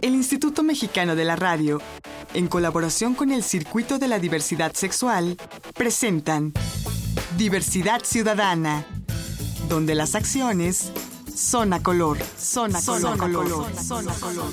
El 0.00 0.14
Instituto 0.14 0.62
Mexicano 0.62 1.16
de 1.16 1.24
la 1.24 1.36
Radio, 1.36 1.80
en 2.34 2.48
colaboración 2.48 3.14
con 3.14 3.30
el 3.30 3.42
Circuito 3.42 3.98
de 3.98 4.08
la 4.08 4.18
Diversidad 4.18 4.72
Sexual, 4.74 5.36
presentan 5.74 6.52
Diversidad 7.36 8.02
Ciudadana, 8.04 8.84
donde 9.68 9.94
las 9.94 10.14
acciones 10.14 10.92
son 11.34 11.72
a 11.72 11.82
color, 11.82 12.18
son 12.36 12.74
a 12.76 12.82
color, 12.82 13.18
color, 13.18 13.66
son 13.76 14.08
a 14.08 14.14
color. 14.14 14.52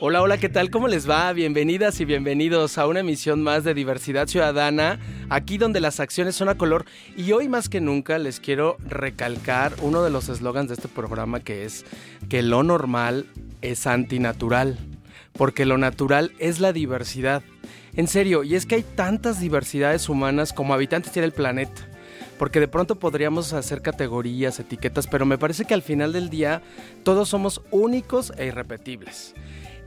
Hola, 0.00 0.22
hola, 0.22 0.38
¿qué 0.38 0.48
tal? 0.48 0.70
¿Cómo 0.70 0.86
les 0.86 1.10
va? 1.10 1.32
Bienvenidas 1.32 1.98
y 2.00 2.04
bienvenidos 2.04 2.78
a 2.78 2.86
una 2.86 3.00
emisión 3.00 3.42
más 3.42 3.64
de 3.64 3.74
Diversidad 3.74 4.28
Ciudadana, 4.28 5.00
aquí 5.30 5.58
donde 5.58 5.80
las 5.80 6.00
acciones 6.00 6.36
son 6.36 6.48
a 6.48 6.56
color. 6.56 6.84
Y 7.16 7.32
hoy 7.32 7.48
más 7.48 7.68
que 7.68 7.80
nunca 7.80 8.18
les 8.18 8.40
quiero 8.40 8.76
recalcar 8.86 9.74
uno 9.82 10.02
de 10.02 10.10
los 10.10 10.28
eslogans 10.28 10.68
de 10.68 10.74
este 10.74 10.88
programa 10.88 11.40
que 11.40 11.64
es 11.64 11.84
que 12.28 12.42
lo 12.42 12.62
normal 12.62 13.26
es 13.62 13.86
antinatural, 13.86 14.78
porque 15.32 15.66
lo 15.66 15.78
natural 15.78 16.32
es 16.38 16.60
la 16.60 16.72
diversidad. 16.72 17.42
En 17.94 18.06
serio, 18.06 18.44
y 18.44 18.54
es 18.54 18.66
que 18.66 18.76
hay 18.76 18.82
tantas 18.82 19.40
diversidades 19.40 20.08
humanas 20.08 20.52
como 20.52 20.74
habitantes 20.74 21.12
tiene 21.12 21.26
el 21.26 21.32
planeta 21.32 21.88
porque 22.38 22.60
de 22.60 22.68
pronto 22.68 22.94
podríamos 22.94 23.52
hacer 23.52 23.82
categorías, 23.82 24.60
etiquetas, 24.60 25.06
pero 25.06 25.26
me 25.26 25.38
parece 25.38 25.64
que 25.64 25.74
al 25.74 25.82
final 25.82 26.12
del 26.12 26.30
día 26.30 26.62
todos 27.02 27.28
somos 27.28 27.60
únicos 27.70 28.32
e 28.38 28.46
irrepetibles. 28.46 29.34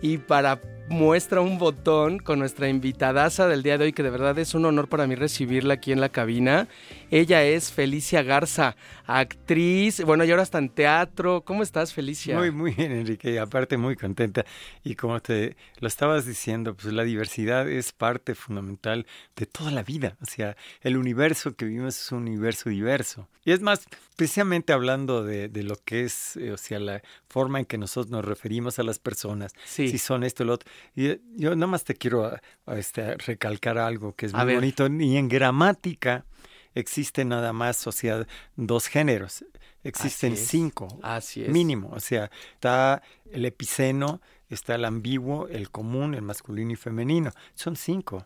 Y 0.01 0.17
para 0.17 0.59
muestra 0.89 1.41
un 1.41 1.57
botón 1.57 2.19
con 2.19 2.39
nuestra 2.39 2.67
invitadaza 2.67 3.47
del 3.47 3.63
día 3.63 3.77
de 3.77 3.85
hoy, 3.85 3.93
que 3.93 4.03
de 4.03 4.09
verdad 4.09 4.37
es 4.39 4.53
un 4.53 4.65
honor 4.65 4.89
para 4.89 5.07
mí 5.07 5.15
recibirla 5.15 5.75
aquí 5.75 5.91
en 5.91 6.01
la 6.01 6.09
cabina. 6.09 6.67
Ella 7.09 7.43
es 7.43 7.71
Felicia 7.71 8.23
Garza, 8.23 8.75
actriz, 9.05 10.03
bueno, 10.03 10.23
y 10.23 10.31
ahora 10.31 10.43
está 10.43 10.57
en 10.57 10.69
teatro. 10.69 11.43
¿Cómo 11.45 11.63
estás, 11.63 11.93
Felicia? 11.93 12.37
Muy, 12.37 12.51
muy 12.51 12.73
bien, 12.73 12.91
Enrique, 12.91 13.31
y 13.31 13.37
aparte 13.37 13.77
muy 13.77 13.95
contenta. 13.95 14.45
Y 14.83 14.95
como 14.95 15.19
te 15.21 15.55
lo 15.79 15.87
estabas 15.87 16.25
diciendo, 16.25 16.75
pues 16.75 16.93
la 16.93 17.03
diversidad 17.03 17.69
es 17.69 17.91
parte 17.91 18.35
fundamental 18.35 19.05
de 19.35 19.45
toda 19.45 19.71
la 19.71 19.83
vida. 19.83 20.17
O 20.21 20.25
sea, 20.25 20.55
el 20.81 20.97
universo 20.97 21.55
que 21.55 21.65
vivimos 21.65 21.99
es 21.99 22.11
un 22.11 22.23
universo 22.23 22.69
diverso. 22.69 23.27
Y 23.43 23.51
es 23.51 23.61
más, 23.61 23.85
precisamente 24.15 24.71
hablando 24.71 25.23
de, 25.23 25.49
de 25.49 25.63
lo 25.63 25.75
que 25.75 26.03
es, 26.03 26.37
eh, 26.37 26.51
o 26.51 26.57
sea, 26.57 26.79
la 26.79 27.01
forma 27.27 27.59
en 27.59 27.65
que 27.65 27.77
nosotros 27.77 28.11
nos 28.11 28.23
referimos 28.23 28.77
a 28.77 28.83
las 28.83 28.99
personas, 28.99 29.53
si 29.65 29.97
son 29.97 30.23
esto 30.23 30.43
o 30.43 30.45
lo 30.45 30.53
otro. 30.53 30.70
Y 30.95 31.19
yo 31.35 31.55
nada 31.55 31.67
más 31.67 31.83
te 31.83 31.95
quiero 31.95 32.31
este, 32.67 33.15
recalcar 33.17 33.77
algo 33.77 34.15
que 34.15 34.27
es 34.27 34.33
muy 34.33 34.55
bonito. 34.55 34.89
Ni 34.89 35.17
en 35.17 35.27
gramática 35.27 36.25
existe 36.75 37.25
nada 37.25 37.53
más, 37.53 37.85
o 37.87 37.91
sea, 37.91 38.25
dos 38.55 38.87
géneros. 38.87 39.45
Existen 39.83 40.37
cinco, 40.37 40.99
Así 41.01 41.43
es. 41.43 41.49
mínimo. 41.49 41.89
O 41.93 41.99
sea, 41.99 42.29
está 42.53 43.01
el 43.31 43.45
epiceno, 43.45 44.21
está 44.53 44.75
el 44.75 44.85
ambiguo, 44.85 45.47
el 45.47 45.69
común, 45.69 46.13
el 46.13 46.21
masculino 46.21 46.71
y 46.71 46.75
femenino. 46.75 47.31
Son 47.53 47.75
cinco. 47.75 48.25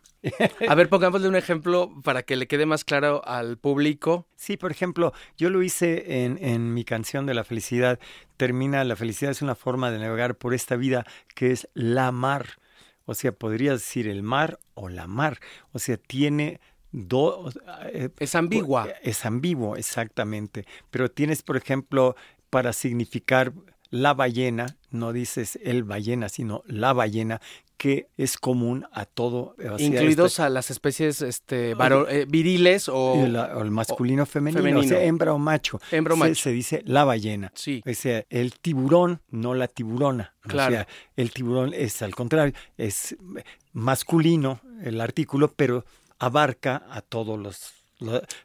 A 0.68 0.74
ver, 0.74 0.88
pongámosle 0.88 1.28
un 1.28 1.36
ejemplo 1.36 1.92
para 2.02 2.22
que 2.22 2.36
le 2.36 2.46
quede 2.46 2.66
más 2.66 2.84
claro 2.84 3.22
al 3.26 3.58
público. 3.58 4.26
Sí, 4.36 4.56
por 4.56 4.70
ejemplo, 4.70 5.12
yo 5.36 5.50
lo 5.50 5.62
hice 5.62 6.24
en, 6.24 6.38
en 6.42 6.74
mi 6.74 6.84
canción 6.84 7.26
de 7.26 7.34
la 7.34 7.44
felicidad. 7.44 7.98
Termina, 8.36 8.84
la 8.84 8.96
felicidad 8.96 9.30
es 9.30 9.42
una 9.42 9.54
forma 9.54 9.90
de 9.90 9.98
navegar 9.98 10.36
por 10.36 10.54
esta 10.54 10.76
vida 10.76 11.06
que 11.34 11.52
es 11.52 11.68
la 11.74 12.12
mar. 12.12 12.58
O 13.04 13.14
sea, 13.14 13.32
podrías 13.32 13.74
decir 13.74 14.08
el 14.08 14.22
mar 14.22 14.58
o 14.74 14.88
la 14.88 15.06
mar. 15.06 15.38
O 15.72 15.78
sea, 15.78 15.96
tiene 15.96 16.60
dos... 16.90 17.58
Eh, 17.92 18.10
es 18.18 18.34
ambigua. 18.34 18.88
Es 19.02 19.24
ambiguo, 19.24 19.76
exactamente. 19.76 20.66
Pero 20.90 21.10
tienes, 21.10 21.42
por 21.42 21.56
ejemplo, 21.56 22.16
para 22.50 22.72
significar 22.72 23.52
la 23.90 24.14
ballena, 24.14 24.76
no 24.90 25.12
dices 25.12 25.58
el 25.62 25.84
ballena, 25.84 26.28
sino 26.28 26.62
la 26.66 26.92
ballena, 26.92 27.40
que 27.76 28.08
es 28.16 28.38
común 28.38 28.86
a 28.92 29.04
todo. 29.04 29.54
Incluidos 29.78 30.32
este 30.32 30.42
a 30.42 30.48
las 30.48 30.70
especies 30.70 31.22
este, 31.22 31.72
eh, 31.72 32.26
viriles 32.28 32.88
o, 32.88 33.14
el 33.24 33.70
masculino 33.70 34.22
o 34.22 34.26
femenino, 34.26 34.80
o 34.80 34.82
sea, 34.82 35.02
hembra 35.04 35.34
o 35.34 35.38
macho. 35.38 35.80
Hembra 35.90 36.14
o 36.14 36.16
macho. 36.16 36.34
Se, 36.34 36.52
dice 36.52 36.82
la 36.86 37.04
ballena. 37.04 37.52
Sí. 37.54 37.82
O 37.86 37.94
sea, 37.94 38.24
el 38.30 38.54
tiburón, 38.58 39.20
no 39.28 39.54
la 39.54 39.68
tiburona. 39.68 40.34
Claro. 40.40 40.74
O 40.74 40.76
sea, 40.76 40.88
el 41.16 41.32
tiburón 41.32 41.72
es 41.74 42.00
al 42.02 42.14
contrario, 42.14 42.54
es 42.76 43.16
masculino 43.72 44.60
el 44.82 45.00
artículo, 45.00 45.52
pero 45.54 45.84
abarca 46.18 46.86
a 46.90 47.02
todos 47.02 47.38
los 47.38 47.72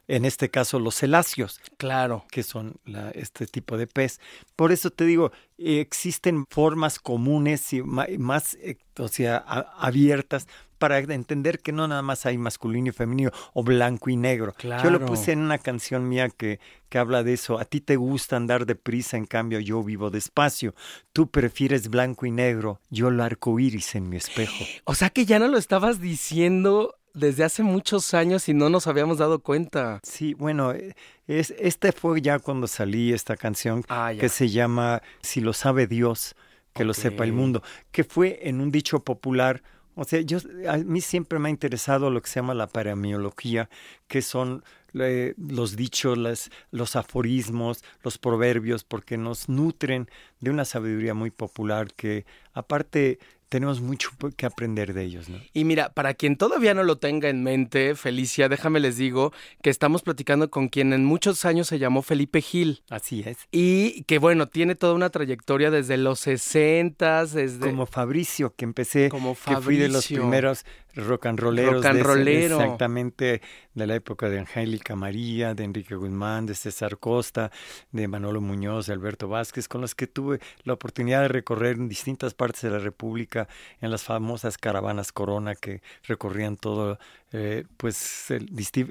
en 0.08 0.24
este 0.24 0.50
caso 0.50 0.78
los 0.78 0.96
celáceos. 0.96 1.60
Claro. 1.76 2.24
Que 2.30 2.42
son 2.42 2.76
este 3.14 3.46
tipo 3.46 3.76
de 3.76 3.86
pez. 3.86 4.20
Por 4.56 4.72
eso 4.72 4.90
te 4.90 5.04
digo, 5.04 5.32
existen 5.58 6.46
formas 6.48 6.98
comunes 6.98 7.72
y 7.72 7.82
más, 7.82 8.54
eh, 8.54 8.78
o 8.98 9.08
sea, 9.08 9.36
abiertas 9.78 10.46
para 10.78 10.98
entender 10.98 11.60
que 11.60 11.70
no 11.70 11.86
nada 11.86 12.02
más 12.02 12.26
hay 12.26 12.36
masculino 12.38 12.88
y 12.88 12.92
femenino 12.92 13.30
o 13.52 13.62
blanco 13.62 14.10
y 14.10 14.16
negro. 14.16 14.52
Claro. 14.54 14.82
Yo 14.82 14.90
lo 14.90 15.06
puse 15.06 15.30
en 15.30 15.38
una 15.38 15.58
canción 15.58 16.08
mía 16.08 16.28
que, 16.28 16.58
que 16.88 16.98
habla 16.98 17.22
de 17.22 17.34
eso. 17.34 17.60
A 17.60 17.64
ti 17.64 17.80
te 17.80 17.94
gusta 17.94 18.34
andar 18.34 18.66
deprisa, 18.66 19.16
en 19.16 19.26
cambio 19.26 19.60
yo 19.60 19.84
vivo 19.84 20.10
despacio. 20.10 20.74
Tú 21.12 21.28
prefieres 21.28 21.88
blanco 21.88 22.26
y 22.26 22.32
negro, 22.32 22.80
yo 22.90 23.12
lo 23.12 23.22
arco 23.22 23.60
iris 23.60 23.94
en 23.94 24.08
mi 24.08 24.16
espejo. 24.16 24.64
O 24.82 24.96
sea 24.96 25.10
que 25.10 25.24
ya 25.24 25.38
no 25.38 25.46
lo 25.46 25.56
estabas 25.56 26.00
diciendo 26.00 26.96
desde 27.14 27.44
hace 27.44 27.62
muchos 27.62 28.14
años 28.14 28.48
y 28.48 28.54
no 28.54 28.68
nos 28.68 28.86
habíamos 28.86 29.18
dado 29.18 29.40
cuenta. 29.40 30.00
Sí, 30.02 30.34
bueno, 30.34 30.72
eh, 30.72 30.94
es, 31.26 31.54
este 31.58 31.92
fue 31.92 32.20
ya 32.20 32.38
cuando 32.38 32.66
salí 32.66 33.12
esta 33.12 33.36
canción 33.36 33.84
ah, 33.88 34.12
que 34.18 34.28
se 34.28 34.48
llama 34.48 35.02
Si 35.22 35.40
lo 35.40 35.52
sabe 35.52 35.86
Dios, 35.86 36.34
que 36.72 36.84
lo 36.84 36.94
sepa 36.94 37.24
el 37.24 37.32
mundo, 37.32 37.62
que 37.90 38.04
fue 38.04 38.40
en 38.48 38.60
un 38.60 38.70
dicho 38.70 39.00
popular. 39.00 39.62
O 39.94 40.04
sea, 40.04 40.22
yo, 40.22 40.38
a 40.68 40.78
mí 40.78 41.02
siempre 41.02 41.38
me 41.38 41.48
ha 41.48 41.50
interesado 41.50 42.10
lo 42.10 42.22
que 42.22 42.30
se 42.30 42.36
llama 42.36 42.54
la 42.54 42.66
paramiología, 42.66 43.68
que 44.08 44.22
son 44.22 44.64
eh, 44.94 45.34
los 45.36 45.76
dichos, 45.76 46.16
las, 46.16 46.50
los 46.70 46.96
aforismos, 46.96 47.84
los 48.02 48.16
proverbios, 48.16 48.84
porque 48.84 49.18
nos 49.18 49.50
nutren 49.50 50.08
de 50.42 50.50
una 50.50 50.66
sabiduría 50.66 51.14
muy 51.14 51.30
popular 51.30 51.94
que 51.94 52.26
aparte 52.52 53.18
tenemos 53.52 53.82
mucho 53.82 54.08
que 54.34 54.46
aprender 54.46 54.94
de 54.94 55.04
ellos, 55.04 55.28
¿no? 55.28 55.38
Y 55.52 55.64
mira, 55.64 55.92
para 55.92 56.14
quien 56.14 56.36
todavía 56.36 56.72
no 56.72 56.84
lo 56.84 56.96
tenga 56.96 57.28
en 57.28 57.42
mente, 57.42 57.94
Felicia, 57.94 58.48
déjame 58.48 58.80
les 58.80 58.96
digo 58.96 59.30
que 59.62 59.68
estamos 59.68 60.00
platicando 60.00 60.50
con 60.50 60.68
quien 60.68 60.94
en 60.94 61.04
muchos 61.04 61.44
años 61.44 61.68
se 61.68 61.78
llamó 61.78 62.00
Felipe 62.00 62.40
Gil. 62.40 62.82
Así 62.88 63.22
es. 63.26 63.36
Y 63.50 64.04
que 64.04 64.16
bueno, 64.18 64.48
tiene 64.48 64.74
toda 64.74 64.94
una 64.94 65.10
trayectoria 65.10 65.70
desde 65.70 65.98
los 65.98 66.18
sesentas, 66.20 67.32
desde... 67.34 67.68
Como 67.68 67.84
Fabricio, 67.84 68.54
que 68.56 68.64
empecé, 68.64 69.10
Como 69.10 69.34
que 69.34 69.56
fui 69.58 69.76
de 69.76 69.90
los 69.90 70.06
primeros 70.06 70.64
rock 70.94 71.26
and 71.26 71.38
rolleros. 71.38 71.74
Rock 71.74 71.84
and 71.86 72.02
rollero. 72.02 72.56
exactamente, 72.60 73.42
de 73.74 73.86
la 73.86 73.94
época 73.94 74.28
de 74.28 74.38
Angélica 74.38 74.96
María, 74.96 75.54
de 75.54 75.64
Enrique 75.64 75.94
Guzmán, 75.94 76.46
de 76.46 76.54
César 76.54 76.98
Costa, 76.98 77.50
de 77.90 78.08
Manolo 78.08 78.40
Muñoz, 78.40 78.86
de 78.86 78.92
Alberto 78.92 79.28
Vázquez, 79.28 79.68
con 79.68 79.80
los 79.80 79.94
que 79.94 80.06
tuve 80.06 80.31
la 80.64 80.72
oportunidad 80.72 81.22
de 81.22 81.28
recorrer 81.28 81.76
en 81.76 81.88
distintas 81.88 82.34
partes 82.34 82.62
de 82.62 82.70
la 82.70 82.78
República, 82.78 83.48
en 83.80 83.90
las 83.90 84.04
famosas 84.04 84.58
caravanas 84.58 85.12
Corona 85.12 85.54
que 85.54 85.82
recorrían 86.04 86.56
todo, 86.56 86.98
eh, 87.34 87.64
pues, 87.78 88.26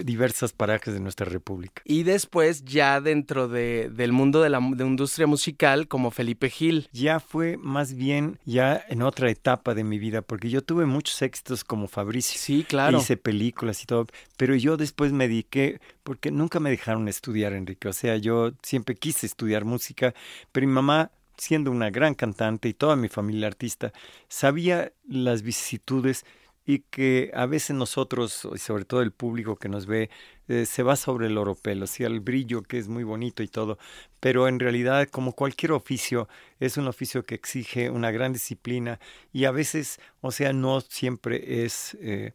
diversas 0.03 0.53
parajes 0.53 0.93
de 0.93 0.99
nuestra 0.99 1.27
República. 1.27 1.83
Y 1.85 2.03
después, 2.03 2.65
ya 2.65 2.99
dentro 2.99 3.47
de, 3.47 3.89
del 3.89 4.11
mundo 4.11 4.41
de 4.41 4.49
la 4.49 4.59
de 4.59 4.85
industria 4.85 5.27
musical, 5.27 5.87
como 5.87 6.09
Felipe 6.09 6.49
Gil. 6.49 6.89
Ya 6.91 7.19
fue 7.19 7.57
más 7.57 7.93
bien 7.93 8.39
ya 8.45 8.83
en 8.89 9.03
otra 9.03 9.29
etapa 9.29 9.75
de 9.75 9.83
mi 9.83 9.99
vida, 9.99 10.23
porque 10.23 10.49
yo 10.49 10.63
tuve 10.63 10.85
muchos 10.85 11.21
éxitos 11.21 11.63
como 11.63 11.87
Fabricio. 11.87 12.39
Sí, 12.39 12.65
claro. 12.67 12.97
Hice 12.97 13.15
películas 13.15 13.83
y 13.83 13.85
todo, 13.85 14.07
pero 14.37 14.55
yo 14.55 14.75
después 14.75 15.11
me 15.11 15.27
dediqué, 15.27 15.79
porque 16.03 16.31
nunca 16.31 16.59
me 16.59 16.71
dejaron 16.71 17.07
estudiar, 17.07 17.53
Enrique. 17.53 17.87
O 17.87 17.93
sea, 17.93 18.17
yo 18.17 18.53
siempre 18.63 18.95
quise 18.95 19.27
estudiar 19.27 19.65
música, 19.65 20.15
pero 20.51 20.65
mi 20.65 20.73
mamá, 20.73 21.11
siendo 21.37 21.69
una 21.69 21.91
gran 21.91 22.15
cantante 22.15 22.69
y 22.69 22.73
toda 22.73 22.95
mi 22.95 23.07
familia 23.07 23.47
artista, 23.47 23.93
sabía 24.27 24.93
las 25.07 25.43
vicisitudes 25.43 26.25
y 26.65 26.79
que 26.79 27.31
a 27.33 27.45
veces 27.45 27.75
nosotros, 27.75 28.47
y 28.53 28.59
sobre 28.59 28.85
todo 28.85 29.01
el 29.01 29.11
público 29.11 29.55
que 29.55 29.69
nos 29.69 29.85
ve, 29.85 30.09
eh, 30.47 30.65
se 30.65 30.83
va 30.83 30.95
sobre 30.95 31.27
el 31.27 31.37
oropel, 31.37 31.81
o 31.83 31.87
sea, 31.87 32.07
el 32.07 32.19
brillo 32.19 32.61
que 32.61 32.77
es 32.77 32.87
muy 32.87 33.03
bonito 33.03 33.43
y 33.43 33.47
todo, 33.47 33.77
pero 34.19 34.47
en 34.47 34.59
realidad, 34.59 35.07
como 35.09 35.33
cualquier 35.33 35.71
oficio, 35.71 36.27
es 36.59 36.77
un 36.77 36.87
oficio 36.87 37.23
que 37.23 37.35
exige 37.35 37.89
una 37.89 38.11
gran 38.11 38.33
disciplina 38.33 38.99
y 39.33 39.45
a 39.45 39.51
veces, 39.51 39.99
o 40.21 40.31
sea, 40.31 40.53
no 40.53 40.81
siempre 40.81 41.63
es... 41.65 41.97
Eh, 42.01 42.33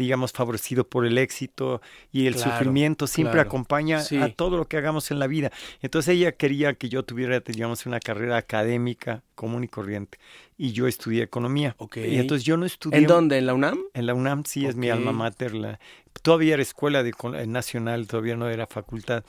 digamos, 0.00 0.32
favorecido 0.32 0.84
por 0.88 1.06
el 1.06 1.16
éxito 1.18 1.80
y 2.10 2.26
el 2.26 2.34
Claro, 2.34 2.50
sufrimiento 2.52 3.06
siempre 3.06 3.34
claro. 3.34 3.48
acompaña 3.48 4.00
Sí. 4.00 4.16
a 4.16 4.32
todo 4.34 4.56
lo 4.56 4.66
que 4.66 4.76
hagamos 4.76 5.10
en 5.10 5.18
la 5.20 5.26
vida. 5.28 5.52
Entonces 5.82 6.14
ella 6.16 6.32
quería 6.32 6.74
que 6.74 6.88
yo 6.88 7.04
tuviera, 7.04 7.38
digamos, 7.40 7.86
una 7.86 8.00
carrera 8.00 8.36
académica 8.36 9.22
común 9.34 9.64
y 9.64 9.68
corriente 9.68 10.18
y 10.58 10.72
yo 10.72 10.86
estudié 10.86 11.22
economía. 11.22 11.74
Ok. 11.78 11.98
Y 11.98 12.16
entonces 12.18 12.44
yo 12.44 12.56
no 12.56 12.66
estudié 12.66 12.98
¿En 12.98 13.06
dónde? 13.06 13.38
¿En 13.38 13.46
la 13.46 13.54
UNAM? 13.54 13.78
en 13.94 14.06
la 14.06 14.14
UNAM 14.14 14.44
sí 14.44 14.66
es 14.66 14.74
mi 14.76 14.90
alma 14.90 15.12
mater, 15.12 15.54
la, 15.54 15.78
todavía 16.22 16.54
era 16.54 16.62
escuela 16.62 17.02
de, 17.02 17.12
co- 17.12 17.30
nacional, 17.46 18.06
todavía 18.06 18.36
no 18.36 18.48
era 18.48 18.66
facultad. 18.66 19.24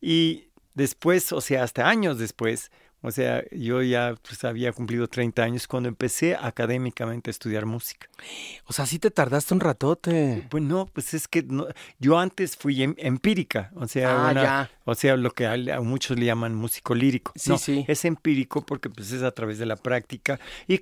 Y 0.00 0.48
después, 0.74 1.32
o 1.32 1.40
sea, 1.40 1.62
hasta 1.64 1.88
años 1.88 2.18
después, 2.18 2.70
O 3.02 3.10
sea, 3.10 3.44
yo 3.52 3.82
ya 3.82 4.14
pues, 4.26 4.42
había 4.44 4.72
cumplido 4.72 5.06
30 5.06 5.42
años 5.42 5.66
cuando 5.68 5.88
empecé 5.88 6.34
académicamente 6.34 7.30
a 7.30 7.32
estudiar 7.32 7.66
música. 7.66 8.08
O 8.66 8.72
sea, 8.72 8.86
sí 8.86 8.98
te 8.98 9.10
tardaste 9.10 9.54
un 9.54 9.60
ratote. 9.60 10.46
Pues 10.50 10.62
no, 10.62 10.86
pues 10.92 11.14
es 11.14 11.28
que 11.28 11.42
no, 11.44 11.66
yo 12.00 12.18
antes 12.18 12.56
fui 12.56 12.82
em, 12.82 12.94
empírica, 12.98 13.70
o 13.76 13.86
sea, 13.86 14.26
Ah, 14.28 14.30
una- 14.32 14.42
ya. 14.42 14.70
o 14.84 14.94
sea, 14.94 15.16
lo 15.16 15.30
que 15.32 15.46
a, 15.46 15.52
a 15.76 15.80
muchos 15.80 16.18
le 16.18 16.26
llaman 16.26 16.54
músico 16.54 16.94
lírico. 16.94 17.32
Sí, 17.36 17.50
no, 17.50 17.58
sí. 17.58 17.84
es 17.86 18.04
empírico 18.04 18.64
porque 18.64 18.90
pues 18.90 19.12
es 19.12 19.22
a 19.22 19.30
través 19.30 19.58
de 19.58 19.66
la 19.66 19.76
práctica 19.76 20.40
y 20.66 20.78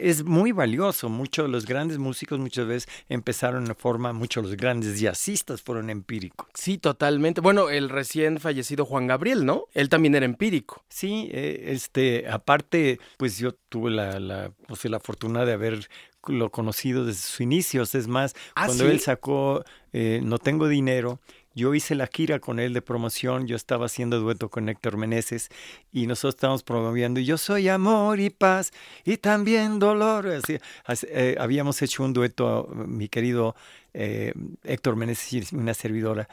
es 0.00 0.24
muy 0.24 0.52
valioso. 0.52 1.08
Muchos 1.08 1.46
de 1.46 1.52
los 1.52 1.66
grandes 1.66 1.98
músicos 1.98 2.38
muchas 2.38 2.66
veces 2.66 2.88
empezaron 3.08 3.64
de 3.66 3.74
forma, 3.74 4.12
muchos 4.12 4.42
de 4.44 4.50
los 4.50 4.56
grandes 4.56 4.98
jazzistas 5.00 5.62
fueron 5.62 5.90
empíricos. 5.90 6.48
Sí, 6.54 6.78
totalmente. 6.78 7.40
Bueno, 7.40 7.68
el 7.70 7.88
recién 7.88 8.40
fallecido 8.40 8.84
Juan 8.84 9.06
Gabriel, 9.06 9.44
¿no? 9.44 9.66
Él 9.74 9.88
también 9.88 10.14
era 10.14 10.24
empírico. 10.24 10.84
Sí, 10.88 11.28
eh, 11.32 11.57
este, 11.64 12.28
aparte, 12.28 12.98
pues 13.16 13.38
yo 13.38 13.52
tuve 13.52 13.90
la, 13.90 14.20
la, 14.20 14.52
o 14.68 14.76
sea, 14.76 14.90
la 14.90 15.00
fortuna 15.00 15.44
de 15.44 15.52
haber 15.52 15.88
lo 16.26 16.50
conocido 16.50 17.04
desde 17.04 17.20
sus 17.20 17.40
inicios. 17.40 17.94
Es 17.94 18.08
más, 18.08 18.34
¿Ah, 18.54 18.66
cuando 18.66 18.84
sí? 18.84 18.90
él 18.90 19.00
sacó 19.00 19.64
eh, 19.92 20.20
No 20.22 20.38
tengo 20.38 20.68
dinero, 20.68 21.20
yo 21.54 21.74
hice 21.74 21.94
la 21.94 22.06
gira 22.06 22.38
con 22.38 22.60
él 22.60 22.72
de 22.72 22.82
promoción, 22.82 23.46
yo 23.48 23.56
estaba 23.56 23.86
haciendo 23.86 24.20
dueto 24.20 24.48
con 24.48 24.68
Héctor 24.68 24.96
Meneses 24.96 25.48
y 25.92 26.06
nosotros 26.06 26.36
estábamos 26.36 26.62
promoviendo 26.62 27.18
Yo 27.20 27.36
soy 27.36 27.68
amor 27.68 28.20
y 28.20 28.30
paz 28.30 28.72
y 29.04 29.16
también 29.16 29.78
dolor. 29.78 30.28
Así, 30.28 30.58
así, 30.84 31.06
eh, 31.10 31.36
habíamos 31.38 31.82
hecho 31.82 32.04
un 32.04 32.12
dueto, 32.12 32.68
mi 32.72 33.08
querido 33.08 33.56
eh, 33.92 34.34
Héctor 34.62 34.96
Meneses 34.96 35.32
y 35.32 35.56
una 35.56 35.74
servidora, 35.74 36.28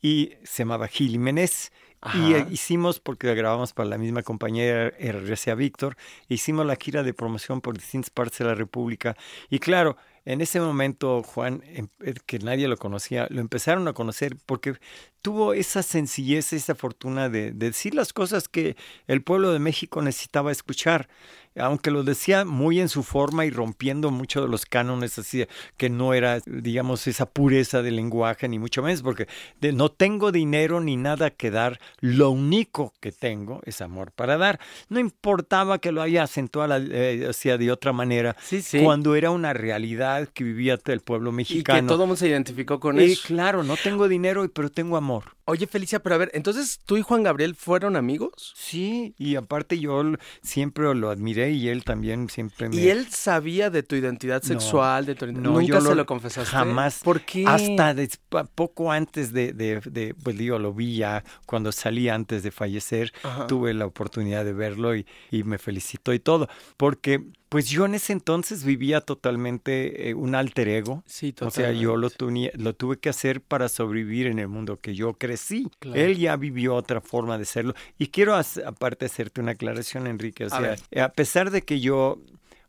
y 0.00 0.32
se 0.44 0.62
llamaba 0.62 0.88
Gil 0.88 1.10
Jiménez. 1.10 1.72
Y 2.02 2.32
eh, 2.34 2.46
hicimos, 2.50 2.98
porque 2.98 3.34
grabamos 3.34 3.72
para 3.74 3.88
la 3.88 3.98
misma 3.98 4.22
compañía 4.22 4.88
RCA 4.98 5.54
Víctor, 5.54 5.96
hicimos 6.28 6.64
la 6.66 6.76
gira 6.76 7.02
de 7.02 7.12
promoción 7.14 7.60
por 7.60 7.76
distintas 7.76 8.10
partes 8.10 8.38
de 8.38 8.46
la 8.46 8.54
República. 8.54 9.16
Y 9.50 9.58
claro, 9.58 9.96
en 10.24 10.40
ese 10.40 10.60
momento, 10.60 11.22
Juan, 11.22 11.62
em- 11.66 11.88
eh, 12.00 12.14
que 12.26 12.38
nadie 12.38 12.68
lo 12.68 12.76
conocía, 12.78 13.26
lo 13.30 13.40
empezaron 13.40 13.86
a 13.88 13.92
conocer 13.92 14.36
porque 14.46 14.74
tuvo 15.22 15.52
esa 15.54 15.82
sencillez, 15.82 16.52
esa 16.52 16.74
fortuna 16.74 17.28
de, 17.28 17.52
de 17.52 17.66
decir 17.66 17.94
las 17.94 18.12
cosas 18.12 18.48
que 18.48 18.76
el 19.06 19.22
pueblo 19.22 19.52
de 19.52 19.58
México 19.58 20.02
necesitaba 20.02 20.52
escuchar. 20.52 21.08
Aunque 21.56 21.90
lo 21.90 22.04
decía 22.04 22.44
muy 22.44 22.78
en 22.80 22.88
su 22.88 23.02
forma 23.02 23.44
y 23.44 23.50
rompiendo 23.50 24.12
mucho 24.12 24.40
de 24.40 24.46
los 24.46 24.66
cánones, 24.66 25.18
así 25.18 25.46
que 25.76 25.90
no 25.90 26.14
era, 26.14 26.38
digamos, 26.46 27.08
esa 27.08 27.26
pureza 27.26 27.82
del 27.82 27.96
lenguaje, 27.96 28.48
ni 28.48 28.60
mucho 28.60 28.84
menos, 28.84 29.02
porque 29.02 29.26
de, 29.60 29.72
no 29.72 29.88
tengo 29.90 30.30
dinero 30.30 30.80
ni 30.80 30.96
nada 30.96 31.30
que 31.30 31.50
dar, 31.50 31.80
lo 31.98 32.30
único 32.30 32.92
que 33.00 33.10
tengo 33.10 33.62
es 33.64 33.80
amor 33.80 34.12
para 34.12 34.36
dar. 34.38 34.60
No 34.88 35.00
importaba 35.00 35.80
que 35.80 35.90
lo 35.90 36.02
haya 36.02 36.22
acentuado 36.22 36.76
eh, 36.78 37.26
o 37.28 37.32
sea, 37.32 37.58
de 37.58 37.72
otra 37.72 37.92
manera, 37.92 38.36
Sí, 38.40 38.62
sí. 38.62 38.80
cuando 38.84 39.16
era 39.16 39.32
una 39.32 39.52
realidad 39.52 40.28
que 40.32 40.44
vivía 40.44 40.78
el 40.86 41.00
pueblo 41.00 41.30
Y 41.30 41.34
mexicano. 41.34 41.80
que 41.80 41.86
todo 41.88 42.04
el 42.04 42.08
mundo 42.10 42.16
se 42.16 42.28
identificó 42.28 42.78
con 42.78 43.00
Eh, 43.00 43.06
eso. 43.06 43.22
claro, 43.26 43.64
no 43.64 43.76
tengo 43.76 44.06
dinero, 44.06 44.48
pero 44.54 44.70
tengo 44.70 44.96
amor. 44.96 45.09
Oye, 45.46 45.66
Felicia, 45.66 46.00
pero 46.00 46.14
a 46.14 46.18
ver, 46.18 46.30
entonces 46.34 46.78
tú 46.86 46.96
y 46.96 47.02
Juan 47.02 47.22
Gabriel 47.24 47.56
fueron 47.56 47.96
amigos? 47.96 48.52
Sí, 48.56 49.14
y 49.18 49.34
aparte 49.34 49.78
yo 49.80 50.02
siempre 50.42 50.94
lo 50.94 51.10
admiré 51.10 51.50
y 51.50 51.68
él 51.68 51.82
también 51.84 52.28
siempre 52.28 52.68
me... 52.68 52.76
¿Y 52.76 52.88
él 52.88 53.08
sabía 53.08 53.68
de 53.70 53.82
tu 53.82 53.96
identidad 53.96 54.42
No, 54.42 54.48
sexual, 54.48 55.06
de 55.06 55.14
tu 55.16 55.26
no, 55.26 55.52
¿Nunca 55.54 55.64
yo 55.66 55.80
se 55.80 55.88
lo- 55.88 55.94
lo 55.96 56.06
confesaste? 56.06 56.50
jamás. 56.50 57.00
¿Por 57.02 57.22
qué? 57.22 57.44
Hasta 57.46 57.94
pa- 58.28 58.44
poco 58.44 58.92
antes 58.92 59.32
de, 59.32 59.52
de, 59.52 59.80
de, 59.84 60.14
pues 60.14 60.36
digo, 60.38 60.58
lo 60.58 60.72
vi 60.72 60.96
ya 60.96 61.24
cuando 61.46 61.72
salí 61.72 62.08
antes 62.08 62.42
de 62.44 62.50
fallecer, 62.52 63.12
Ajá. 63.24 63.46
tuve 63.48 63.74
la 63.74 63.86
oportunidad 63.86 64.44
de 64.44 64.52
verlo 64.52 64.94
y, 64.94 65.04
y 65.32 65.42
me 65.42 65.58
felicitó 65.58 66.12
y 66.12 66.20
todo, 66.20 66.48
porque 66.76 67.24
pues 67.50 67.68
yo 67.68 67.84
en 67.84 67.94
ese 67.96 68.12
entonces 68.14 68.64
vivía 68.64 69.00
totalmente 69.00 70.08
eh, 70.08 70.14
un 70.14 70.34
alter 70.34 70.68
ego. 70.68 71.02
Sí, 71.04 71.34
O 71.40 71.50
sea, 71.50 71.72
yo 71.72 71.96
lo, 71.96 72.08
totalmente. 72.08 72.72
tuve 72.74 72.98
que 72.98 73.08
hacer 73.08 73.40
para 73.42 73.68
sobrevivir 73.68 74.28
en 74.28 74.38
el 74.38 74.48
mundo 74.48 74.78
que 74.78 74.94
yo 74.94 75.14
crecí. 75.14 75.68
Claro. 75.80 76.00
Él 76.00 76.16
ya 76.16 76.36
vivió 76.36 76.76
otra 76.76 77.00
forma 77.00 77.36
de 77.38 77.44
serlo. 77.44 77.74
Y 77.98 78.06
quiero 78.06 78.36
aparte 78.36 79.06
hacerte 79.06 79.40
una 79.40 79.50
aclaración, 79.52 80.06
Enrique. 80.06 80.44
O 80.44 80.46
A 80.46 80.50
sea, 80.50 80.60
ver. 80.60 81.00
a 81.02 81.08
pesar 81.12 81.50
de 81.50 81.62
que 81.62 81.80
yo, 81.80 82.20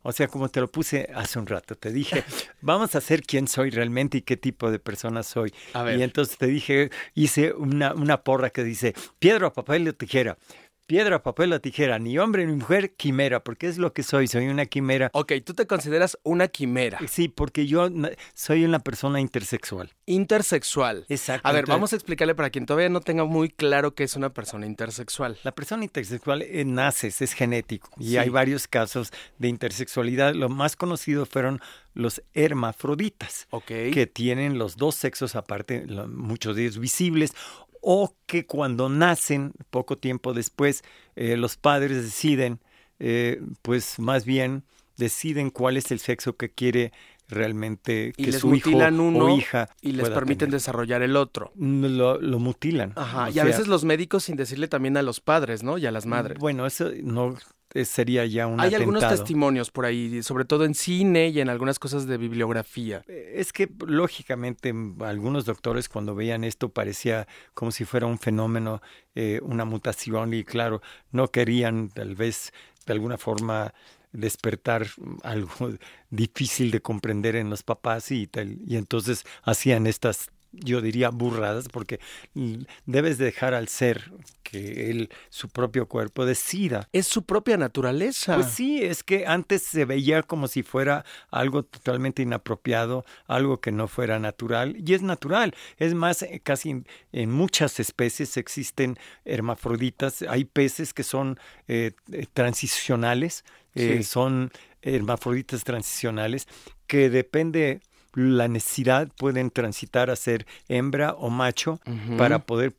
o 0.02 0.10
sea, 0.10 0.26
como 0.26 0.48
te 0.48 0.60
lo 0.60 0.66
puse 0.66 1.08
hace 1.14 1.38
un 1.38 1.46
rato, 1.46 1.76
te 1.76 1.92
dije, 1.92 2.24
vamos 2.60 2.96
a 2.96 2.98
hacer 2.98 3.22
quién 3.22 3.46
soy 3.46 3.70
realmente 3.70 4.18
y 4.18 4.22
qué 4.22 4.36
tipo 4.36 4.68
de 4.72 4.80
persona 4.80 5.22
soy. 5.22 5.54
A 5.74 5.84
ver. 5.84 6.00
Y 6.00 6.02
entonces 6.02 6.36
te 6.38 6.48
dije, 6.48 6.90
hice 7.14 7.52
una, 7.52 7.94
una 7.94 8.22
porra 8.24 8.50
que 8.50 8.64
dice, 8.64 8.94
piedra, 9.20 9.52
papel 9.52 9.86
o 9.86 9.92
tijera. 9.94 10.36
Piedra, 10.92 11.22
papel 11.22 11.50
o 11.54 11.58
tijera, 11.58 11.98
ni 11.98 12.18
hombre 12.18 12.44
ni 12.44 12.52
mujer, 12.52 12.92
quimera, 12.92 13.42
porque 13.42 13.66
es 13.66 13.78
lo 13.78 13.94
que 13.94 14.02
soy, 14.02 14.28
soy 14.28 14.48
una 14.48 14.66
quimera. 14.66 15.08
Ok, 15.14 15.32
tú 15.42 15.54
te 15.54 15.66
consideras 15.66 16.18
una 16.22 16.48
quimera, 16.48 16.98
Sí, 17.08 17.28
porque 17.28 17.66
yo 17.66 17.88
soy 18.34 18.66
una 18.66 18.78
persona 18.78 19.18
intersexual. 19.18 19.90
intersexual. 20.04 21.06
Exacto. 21.08 21.48
A 21.48 21.52
ver, 21.52 21.64
vamos 21.64 21.94
a 21.94 21.96
explicarle 21.96 22.34
para 22.34 22.50
quien 22.50 22.66
todavía 22.66 22.90
no 22.90 23.00
tenga 23.00 23.24
muy 23.24 23.48
claro 23.48 23.94
qué 23.94 24.04
es 24.04 24.16
una 24.16 24.34
persona 24.34 24.66
intersexual. 24.66 25.38
La 25.44 25.52
persona 25.52 25.82
intersexual 25.84 26.42
eh, 26.42 26.62
naces, 26.66 27.22
es 27.22 27.32
genético. 27.32 27.88
Y 27.98 28.08
Sí. 28.10 28.16
hay 28.18 28.28
varios 28.28 28.68
casos 28.68 29.14
de 29.38 29.48
intersexualidad. 29.48 30.34
Los 30.34 30.50
más 30.50 30.76
conocidos 30.76 31.26
fueron 31.26 31.62
los 31.94 32.22
hermafroditas, 32.34 33.46
Ok. 33.48 33.64
que 33.94 34.06
tienen 34.12 34.58
los 34.58 34.76
dos 34.76 34.94
sexos 34.96 35.36
aparte, 35.36 35.86
lo- 35.86 36.06
muchos 36.06 36.54
de 36.54 36.64
ellos 36.64 36.78
visibles, 36.78 37.32
o 37.82 38.14
que 38.26 38.46
cuando 38.46 38.88
nacen, 38.88 39.52
poco 39.70 39.98
tiempo 39.98 40.32
después, 40.32 40.82
eh, 41.16 41.36
los 41.36 41.56
padres 41.56 42.02
deciden, 42.02 42.60
eh, 42.98 43.42
pues 43.60 43.98
más 43.98 44.24
bien 44.24 44.64
deciden 44.96 45.50
cuál 45.50 45.76
es 45.76 45.90
el 45.90 45.98
sexo 45.98 46.36
que 46.36 46.50
quiere 46.50 46.92
realmente 47.28 48.12
Y 48.16 48.24
que 48.24 48.30
les 48.30 48.40
su 48.40 48.54
hijo 48.54 48.70
uno 48.70 49.24
o 49.24 49.36
hija 49.36 49.70
y 49.80 49.92
les 49.92 50.10
permiten 50.10 50.48
tener. 50.48 50.54
desarrollar 50.54 51.02
el 51.02 51.16
otro. 51.16 51.52
Lo, 51.56 52.20
lo 52.20 52.38
mutilan. 52.38 52.92
Ajá. 52.94 53.30
Y 53.30 53.38
a 53.38 53.44
veces 53.44 53.66
los 53.66 53.84
médicos 53.84 54.24
sin 54.24 54.36
decirle 54.36 54.68
también 54.68 54.96
a 54.96 55.02
los 55.02 55.20
padres, 55.20 55.62
¿no? 55.62 55.78
Y 55.78 55.86
a 55.86 55.90
las 55.90 56.06
madres. 56.06 56.38
Bueno, 56.38 56.66
eso 56.66 56.90
no 57.02 57.36
sería 57.84 58.24
ya 58.26 58.46
un 58.46 58.60
Hay 58.60 58.74
algunos 58.74 59.06
testimonios 59.06 59.70
por 59.70 59.86
ahí, 59.86 60.22
sobre 60.22 60.44
todo 60.44 60.64
en 60.64 60.74
cine 60.74 61.28
y 61.28 61.40
en 61.40 61.48
algunas 61.48 61.78
cosas 61.78 62.06
de 62.06 62.16
bibliografía. 62.16 63.02
Eh, 63.08 63.34
Es 63.36 63.52
que 63.52 63.68
lógicamente 63.86 64.74
algunos 65.00 65.44
doctores 65.44 65.88
cuando 65.88 66.14
veían 66.14 66.44
esto 66.44 66.68
parecía 66.68 67.26
como 67.54 67.70
si 67.70 67.84
fuera 67.84 68.06
un 68.06 68.18
fenómeno, 68.18 68.82
eh, 69.14 69.40
una 69.42 69.64
mutación 69.64 70.34
y 70.34 70.44
claro, 70.44 70.82
no 71.10 71.28
querían 71.28 71.88
tal 71.88 72.14
vez 72.14 72.52
de 72.86 72.92
alguna 72.92 73.16
forma 73.18 73.72
despertar 74.12 74.86
algo 75.22 75.50
difícil 76.10 76.70
de 76.70 76.80
comprender 76.80 77.36
en 77.36 77.50
los 77.50 77.62
papás 77.62 78.10
y 78.10 78.26
tal, 78.26 78.58
y 78.66 78.76
entonces 78.76 79.24
hacían 79.42 79.86
estas 79.86 80.30
yo 80.52 80.80
diría 80.80 81.10
burradas 81.10 81.68
porque 81.68 82.00
debes 82.86 83.18
dejar 83.18 83.54
al 83.54 83.68
ser 83.68 84.12
que 84.42 84.90
él 84.90 85.08
su 85.30 85.48
propio 85.48 85.86
cuerpo 85.86 86.26
decida 86.26 86.88
Es 86.92 87.06
su 87.06 87.24
propia 87.24 87.56
naturaleza. 87.56 88.34
pues 88.34 88.48
sí, 88.48 88.82
es 88.82 89.02
que 89.02 89.26
antes 89.26 89.62
se 89.62 89.84
veía 89.84 90.22
como 90.22 90.46
si 90.46 90.62
fuera 90.62 91.04
algo 91.30 91.62
totalmente 91.62 92.22
inapropiado, 92.22 93.04
algo 93.26 93.60
que 93.60 93.72
no 93.72 93.88
fuera 93.88 94.18
natural, 94.18 94.76
y 94.84 94.92
es 94.92 95.02
natural. 95.02 95.54
Es 95.78 95.94
más, 95.94 96.22
eh, 96.22 96.40
casi 96.44 96.84
en, 97.12 97.30
muchas 97.30 97.80
especies 97.80 98.36
existen 98.36 98.98
hermafroditas. 99.24 100.22
Hay 100.22 100.44
peces 100.44 100.92
que 100.92 101.02
son 101.02 101.38
eh, 101.68 101.92
eh, 102.12 102.26
transicionales, 102.32 103.44
eh, 103.74 104.02
son 104.02 104.50
hermafroditas 104.82 105.64
transicionales, 105.64 106.46
que 106.86 107.08
depende 107.08 107.80
la 108.14 108.48
necesidad 108.48 109.08
pueden 109.16 109.50
transitar 109.50 110.10
a 110.10 110.16
ser 110.16 110.46
hembra 110.68 111.14
o 111.14 111.30
macho 111.30 111.80
para 112.18 112.40
poder 112.40 112.72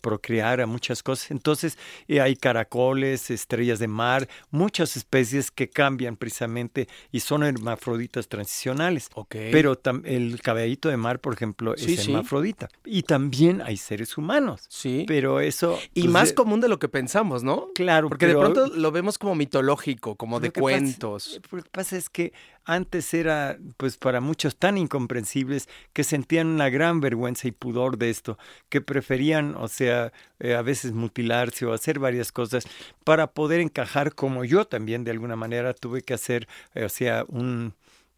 procrear 0.00 0.60
a 0.60 0.66
muchas 0.66 1.02
cosas. 1.02 1.30
Entonces 1.30 1.78
eh, 2.08 2.20
hay 2.20 2.36
caracoles, 2.36 3.30
estrellas 3.30 3.78
de 3.78 3.88
mar, 3.88 4.28
muchas 4.50 4.96
especies 4.96 5.50
que 5.50 5.68
cambian 5.68 6.16
precisamente 6.16 6.88
y 7.12 7.20
son 7.20 7.42
hermafroditas 7.44 8.28
transicionales. 8.28 9.08
Ok. 9.14 9.34
Pero 9.52 9.78
el 10.04 10.40
caballito 10.42 10.88
de 10.88 10.96
mar, 10.96 11.20
por 11.20 11.34
ejemplo, 11.34 11.74
Sí, 11.76 11.94
es 11.94 12.00
sí. 12.04 12.10
hermafrodita. 12.10 12.68
Y 12.84 13.02
también 13.02 13.62
hay 13.62 13.76
seres 13.76 14.16
humanos. 14.18 14.62
Sí. 14.68 15.04
Pero 15.06 15.40
eso... 15.40 15.78
y 15.94 16.02
pues, 16.02 16.12
más 16.12 16.30
eh, 16.30 16.34
común 16.34 16.60
de 16.60 16.68
lo 16.68 16.78
que 16.78 16.88
pensamos, 16.88 17.42
¿no? 17.42 17.68
Claro, 17.74 18.08
Porque 18.08 18.26
pero- 18.26 18.40
de 18.40 18.50
pronto 18.50 18.76
lo 18.76 18.92
vemos 18.92 19.18
como 19.18 19.34
mitológico, 19.34 20.16
como 20.16 20.40
de 20.40 20.50
pasa- 20.50 20.60
cuentos. 20.60 21.40
Lo 21.50 21.62
que 21.62 21.70
pasa 21.70 21.96
es 21.96 22.08
que 22.10 22.32
antes 22.64 23.12
era, 23.14 23.58
pues 23.76 23.96
para 23.96 24.20
muchos 24.20 24.56
tan 24.56 24.78
incomprensibles 24.78 25.68
que 25.92 26.04
sentían 26.04 26.46
una 26.46 26.68
gran 26.70 27.00
vergüenza 27.00 27.48
y 27.48 27.52
pudor 27.52 27.98
de 27.98 28.10
esto, 28.10 28.38
que 28.68 28.80
preferían, 28.80 29.54
o 29.56 29.68
sea, 29.68 30.12
eh, 30.38 30.54
a 30.54 30.62
veces 30.62 30.92
mutilarse 30.92 31.66
o 31.66 31.72
hacer 31.72 31.98
varias 31.98 32.32
cosas 32.32 32.64
para 33.04 33.28
poder 33.32 33.60
encajar 33.60 34.14
como 34.14 34.44
yo 34.44 34.66
también 34.66 35.04
de 35.04 35.10
alguna 35.10 35.36
manera 35.36 35.74
tuve 35.74 36.02
que 36.02 36.14
hacer, 36.14 36.46
eh, 36.74 36.84
o 36.84 36.88
sea, 36.88 37.24
un 37.28 37.74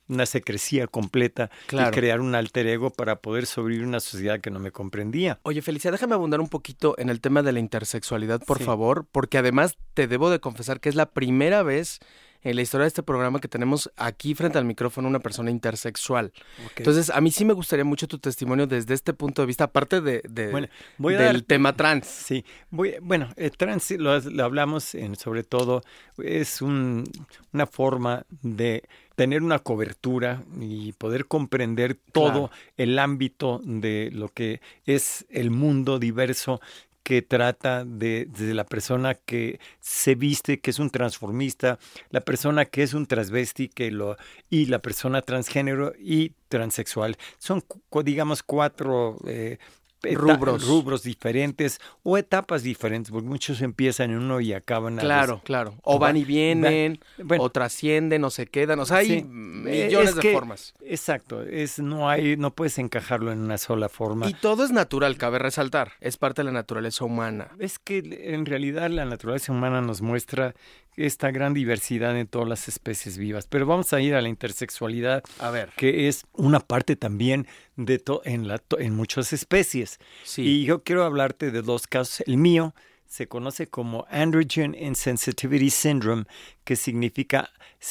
una 0.08 0.26
secrecía 0.26 0.88
completa 0.88 1.49
Claro. 1.68 1.88
y 1.88 1.92
crear 1.92 2.20
un 2.20 2.34
alter 2.34 2.66
ego 2.66 2.90
para 2.90 3.20
poder 3.22 3.46
sobrevivir 3.46 3.87
una 3.87 4.00
sociedad 4.00 4.40
que 4.40 4.50
no 4.50 4.58
me 4.58 4.70
comprendía. 4.70 5.38
Oye, 5.44 5.62
Felicia, 5.62 5.90
déjame 5.90 6.14
abundar 6.14 6.40
un 6.40 6.49
poquito 6.49 6.96
en 6.99 7.08
el 7.08 7.20
tema 7.22 7.42
de 7.42 7.52
la 7.52 7.61
intersexualidad, 7.61 8.42
por 8.44 8.58
Sí. 8.58 8.64
favor, 8.64 9.06
porque 9.11 9.38
además 9.38 9.78
te 9.94 10.08
debo 10.08 10.28
de 10.28 10.38
confesar 10.40 10.80
que 10.80 10.90
es 10.90 10.96
la 10.96 11.06
primera 11.06 11.62
vez 11.62 12.00
en 12.42 12.56
la 12.56 12.62
historia 12.62 12.82
de 12.84 12.88
este 12.88 13.02
programa 13.02 13.40
que 13.40 13.49
tenemos 13.49 13.90
aquí 13.96 14.34
frente 14.34 14.58
al 14.58 14.64
micrófono 14.64 15.08
una 15.08 15.20
persona 15.20 15.50
intersexual. 15.50 16.32
Entonces, 16.76 17.11
a 17.11 17.20
mí 17.20 17.30
sí 17.30 17.44
me 17.44 17.52
gustaría 17.52 17.84
mucho 17.84 18.08
tu 18.08 18.18
testimonio 18.18 18.66
desde 18.66 18.94
este 18.94 19.12
punto 19.12 19.42
de 19.42 19.46
vista, 19.46 19.64
aparte 19.64 20.00
de, 20.00 20.22
de- 20.28 20.50
Bueno, 20.50 20.68
voy 20.99 21.14
a 21.14 21.18
del 21.18 21.32
dar- 21.38 21.42
tema 21.42 21.76
trans. 21.76 22.06
Sí, 22.06 22.44
voy, 22.70 22.94
bueno, 23.00 23.28
el 23.37 23.50
trans 23.52 23.90
lo, 23.92 24.18
lo 24.18 24.44
hablamos 24.44 24.94
en, 24.94 25.16
sobre 25.16 25.44
todo, 25.44 25.82
es 26.18 26.61
un- 26.62 27.04
una 27.52 27.66
forma 27.66 28.25
de 28.42 28.82
tener 29.14 29.42
una 29.42 29.58
cobertura 29.58 30.42
y 30.58 30.92
poder 30.94 31.26
comprender 31.26 31.94
todo 32.12 32.49
Claro. 32.49 32.50
el 32.76 32.99
ámbito 32.99 33.61
de 33.62 34.11
lo 34.12 34.28
que 34.30 34.61
es 34.87 35.26
el 35.28 35.50
mundo 35.50 35.99
diverso 35.99 36.61
que 37.02 37.23
trata 37.23 37.85
de, 37.85 38.28
la 38.38 38.64
persona 38.64 39.14
que 39.14 39.61
se 39.80 40.14
viste, 40.14 40.61
que 40.61 40.71
es 40.71 40.78
un 40.78 40.90
transformista, 40.90 41.78
la 42.11 42.21
persona 42.21 42.64
que 42.64 42.82
es 42.82 42.94
un 42.94 43.06
transvesti 43.06 43.68
que 43.68 43.90
lo, 43.90 44.16
y 44.50 44.66
la 44.66 44.78
persona 44.80 45.23
transgénero 45.23 45.92
y 45.99 46.32
transexual. 46.49 47.16
Son, 47.38 47.64
digamos, 48.04 48.42
cuatro 48.42 49.18
eh, 49.26 49.59
Rubros. 50.02 50.66
rubros 50.66 51.02
diferentes 51.02 51.80
o 52.02 52.18
etapas 52.18 52.62
diferentes, 52.62 53.11
porque 53.12 53.28
muchos 53.28 53.62
empiezan 53.62 54.11
en 54.11 54.18
uno 54.18 54.40
y 54.40 54.52
acaban 54.52 54.99
a 54.99 55.02
Claro, 55.02 55.35
los- 55.35 55.42
claro. 55.42 55.75
O 55.82 55.99
Va- 55.99 56.09
van 56.09 56.16
y 56.16 56.25
vienen, 56.25 56.99
bueno. 57.23 57.44
o 57.44 57.50
trascienden, 57.50 58.25
o 58.25 58.30
se 58.30 58.47
quedan. 58.47 58.80
O 58.80 58.85
sea, 58.87 58.99
hay 58.99 59.06
Sí. 59.21 59.23
millones 59.25 60.11
Es 60.11 60.16
de 60.16 60.32
formas. 60.32 60.75
Exacto, 60.85 61.42
es 61.42 61.78
no 61.78 62.09
hay 62.11 62.37
no 62.37 62.52
puedes 62.52 62.78
encajarlo 62.78 63.30
en 63.32 63.38
una 63.40 63.59
sola 63.59 63.88
forma. 63.88 64.28
Y 64.28 64.35
todo 64.35 64.64
es 64.64 64.71
natural, 64.73 65.16
cabe 65.18 65.38
resaltar. 65.38 65.92
Es 66.00 66.16
parte 66.16 66.40
de 66.42 66.47
la 66.47 66.52
naturaleza 66.52 67.04
humana. 67.04 67.49
Es 67.59 67.78
que 67.78 67.99
en 68.35 68.47
realidad 68.47 68.90
la 68.90 69.04
naturaleza 69.04 69.52
humana 69.52 69.80
nos 69.80 70.02
muestra 70.02 70.54
esta 70.96 71.30
gran 71.30 71.54
diversidad 71.54 72.18
en 72.18 72.26
todas 72.26 72.49
las 72.49 72.68
especies 72.68 73.18
vivas. 73.18 73.46
Pero 73.46 73.66
vamos 73.66 73.92
a 73.92 74.00
ir 74.00 74.14
a 74.14 74.20
la 74.22 74.28
intersexualidad, 74.28 75.22
A 75.38 75.50
ver, 75.50 75.70
que 75.76 76.08
es 76.08 76.25
una 76.32 76.61
parte 76.61 76.96
también 76.96 77.46
de 77.76 77.99
to- 77.99 78.22
en, 78.25 78.49
la 78.49 78.58
to- 78.58 78.78
en 78.78 78.94
muchas 78.94 79.32
especies. 79.32 79.99
sí. 80.25 80.42
Y 80.42 80.64
yo 80.64 80.82
quiero 80.82 81.04
hablarte 81.04 81.50
de 81.50 81.62
dos 81.62 81.87
casos. 81.87 82.22
El 82.26 82.37
mío 82.38 82.75
se 83.06 83.28
conoce 83.28 83.66
como 83.66 84.06
Androgen 84.11 84.75
Insensitivity 84.75 85.68
Syndrome, 85.70 86.25
que 86.64 86.76
significa 86.76 87.50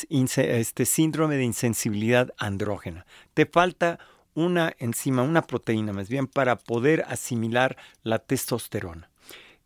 este 0.10 0.86
síndrome 0.86 1.36
de 1.36 1.44
insensibilidad 1.44 2.34
andrógena. 2.38 3.06
Te 3.36 3.46
falta 3.46 4.00
una 4.34 4.74
enzima, 4.80 5.22
una 5.22 5.42
proteína 5.46 5.92
más 5.94 6.08
bien, 6.10 6.26
para 6.26 6.56
poder 6.56 7.04
asimilar 7.08 7.76
la 8.02 8.18
testosterona. 8.20 9.11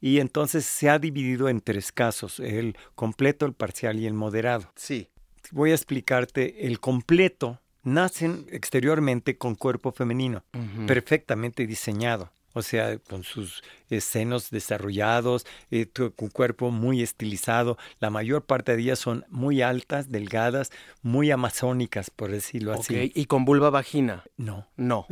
Y 0.05 0.19
entonces 0.19 0.67
se 0.67 0.87
ha 0.87 0.99
dividido 0.99 1.49
en 1.49 1.61
tres 1.61 1.91
casos, 1.91 2.39
el 2.39 2.77
completo, 2.93 3.47
el 3.47 3.53
parcial 3.53 3.97
y 3.97 4.05
el 4.05 4.13
moderado. 4.13 4.71
Sí. 4.75 5.09
Voy 5.49 5.71
a 5.71 5.73
explicarte, 5.73 6.67
el 6.67 6.79
completo 6.79 7.59
nacen 7.81 8.45
exteriormente 8.51 9.39
con 9.39 9.55
cuerpo 9.55 9.91
femenino 9.91 10.43
perfectamente 10.85 11.65
diseñado. 11.65 12.31
O 12.55 12.61
sea, 12.63 12.97
con 12.97 13.23
sus 13.23 13.61
eh, 13.91 14.01
senos 14.01 14.49
desarrollados, 14.49 15.45
eh, 15.69 15.85
tu, 15.85 16.11
cu- 16.13 16.29
cuerpo 16.31 16.71
muy 16.71 17.03
estilizado. 17.03 17.77
La 17.99 18.09
mayor 18.09 18.43
parte 18.45 18.75
de 18.75 18.81
ellas 18.81 18.97
son 18.99 19.25
muy 19.29 19.61
altas, 19.61 20.09
delgadas, 20.09 20.71
muy 21.03 21.29
amazónicas, 21.31 22.09
por 22.09 22.31
decirlo 22.31 22.73
así. 22.73 23.11
y 23.13 23.25
con 23.25 23.45
vulva 23.45 23.69
vagina. 23.69 24.23
No. 24.37 24.67
No. 24.77 25.05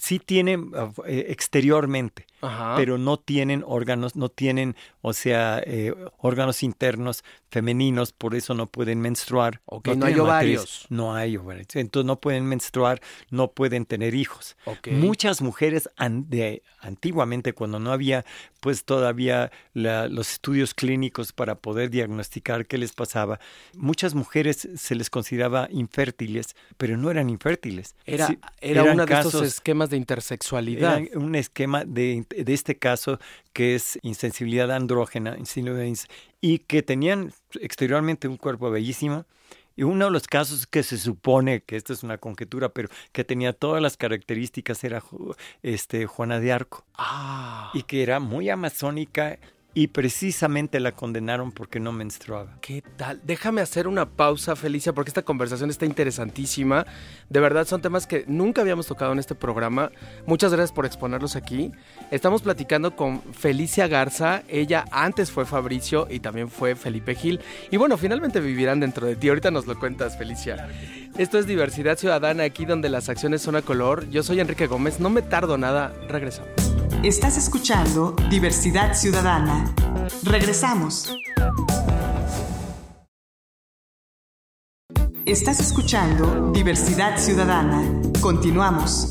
Sí 0.00 0.18
tienen 0.18 0.70
ah, 0.74 0.92
eh, 1.06 1.26
exteriormente, 1.28 2.26
Ajá. 2.40 2.74
pero 2.76 2.98
no 2.98 3.16
tienen 3.18 3.62
órganos, 3.66 4.14
no 4.16 4.28
tienen, 4.28 4.76
o 5.02 5.12
sea, 5.12 5.60
eh, 5.66 5.94
órganos 6.18 6.62
internos 6.62 7.24
femeninos, 7.50 8.12
por 8.12 8.34
eso 8.34 8.54
no 8.54 8.66
pueden 8.66 9.00
menstruar. 9.00 9.60
Ok, 9.66 9.88
no 9.88 10.06
hay 10.06 10.14
matriz, 10.14 10.20
ovarios. 10.20 10.86
No 10.90 11.14
hay 11.14 11.36
ovarios. 11.36 11.66
Entonces 11.74 12.06
no 12.06 12.20
pueden 12.20 12.44
menstruar, 12.46 13.00
no 13.30 13.50
pueden 13.52 13.84
tener 13.86 14.14
hijos. 14.14 14.56
Muchas 14.90 15.42
mujeres 15.42 15.88
an- 15.96 16.28
de, 16.28 16.62
antiguamente, 16.86 17.52
cuando 17.52 17.78
no 17.78 17.92
había 17.92 18.24
pues 18.60 18.84
todavía 18.84 19.50
la- 19.74 20.08
los 20.08 20.32
estudios 20.32 20.74
clínicos 20.74 21.32
para 21.32 21.54
poder 21.56 21.90
diagnosticar 21.90 22.66
qué 22.66 22.78
les 22.78 22.92
pasaba, 22.92 23.38
muchas 23.74 24.14
mujeres 24.14 24.68
se 24.76 24.94
les 24.94 25.08
consideraba 25.10 25.68
infértiles, 25.70 26.56
pero 26.76 26.96
no 26.96 27.10
eran 27.10 27.30
infértiles. 27.30 27.94
Era, 28.06 28.26
Sí, 28.28 28.38
era 28.60 28.82
uno 28.84 29.06
de 29.06 29.14
estos 29.14 29.32
casos- 29.34 29.46
esquemas 29.48 29.90
de 29.90 29.96
intersexualidad. 29.98 30.98
era 31.00 31.18
un 31.18 31.34
esquema 31.34 31.84
de, 31.84 32.24
de 32.28 32.54
este 32.54 32.76
caso 32.76 33.18
que 33.52 33.74
es 33.74 33.98
insensibilidad 34.02 34.70
andrógena 34.72 35.36
y 36.40 36.58
que 36.60 36.82
tenían 36.82 37.32
exteriormente 37.60 38.28
un 38.28 38.36
cuerpo 38.36 38.70
bellísimo. 38.70 39.24
Y 39.76 39.82
uno 39.82 40.06
de 40.06 40.10
los 40.10 40.26
casos 40.26 40.66
que 40.66 40.82
se 40.82 40.96
supone, 40.98 41.62
que 41.62 41.76
esto 41.76 41.92
es 41.92 42.02
una 42.02 42.18
conjetura, 42.18 42.70
pero 42.70 42.88
que 43.12 43.24
tenía 43.24 43.52
todas 43.52 43.82
las 43.82 43.96
características 43.96 44.82
era 44.84 45.02
este, 45.62 46.06
Juana 46.06 46.40
de 46.40 46.52
Arco 46.52 46.84
Ah. 46.96 47.70
y 47.74 47.82
que 47.82 48.02
era 48.02 48.18
muy 48.18 48.48
amazónica 48.48 49.38
y 49.76 49.88
precisamente 49.88 50.80
la 50.80 50.92
condenaron 50.92 51.52
porque 51.52 51.80
no 51.80 51.92
menstruaba. 51.92 52.56
¿Qué 52.62 52.82
tal? 52.96 53.20
Déjame 53.24 53.60
hacer 53.60 53.86
una 53.86 54.08
pausa, 54.08 54.56
Felicia, 54.56 54.94
porque 54.94 55.10
esta 55.10 55.20
conversación 55.20 55.68
está 55.68 55.84
interesantísima. 55.84 56.86
De 57.28 57.40
verdad, 57.40 57.66
son 57.66 57.82
temas 57.82 58.06
que 58.06 58.24
nunca 58.26 58.62
habíamos 58.62 58.86
tocado 58.86 59.12
en 59.12 59.18
este 59.18 59.34
programa. 59.34 59.90
Muchas 60.24 60.50
gracias 60.50 60.72
por 60.72 60.86
exponerlos 60.86 61.36
aquí. 61.36 61.72
Estamos 62.10 62.40
platicando 62.40 62.96
con 62.96 63.20
Felicia 63.34 63.86
Garza. 63.86 64.44
Ella 64.48 64.86
antes 64.90 65.30
fue 65.30 65.44
Fabricio 65.44 66.08
y 66.10 66.20
también 66.20 66.48
fue 66.48 66.74
Felipe 66.74 67.14
Gil. 67.14 67.40
Y 67.70 67.76
bueno, 67.76 67.98
finalmente 67.98 68.40
vivirán 68.40 68.80
dentro 68.80 69.06
de 69.06 69.14
ti. 69.14 69.28
Ahorita 69.28 69.50
nos 69.50 69.66
lo 69.66 69.78
cuentas, 69.78 70.16
Felicia. 70.16 70.70
Esto 71.18 71.38
es 71.38 71.46
Diversidad 71.46 71.98
Ciudadana, 71.98 72.44
aquí 72.44 72.64
donde 72.64 72.88
las 72.88 73.10
acciones 73.10 73.42
son 73.42 73.56
a 73.56 73.60
color. 73.60 74.08
Yo 74.08 74.22
soy 74.22 74.40
Enrique 74.40 74.68
Gómez. 74.68 75.00
No 75.00 75.10
me 75.10 75.20
tardo 75.20 75.58
nada. 75.58 75.92
Regresamos. 76.08 76.75
Estás 77.02 77.36
escuchando 77.36 78.14
Diversidad 78.30 78.94
Ciudadana. 78.94 79.74
Regresamos. 80.24 81.14
Estás 85.24 85.60
escuchando 85.60 86.52
Diversidad 86.52 87.18
Ciudadana. 87.18 87.82
Continuamos. 88.20 89.08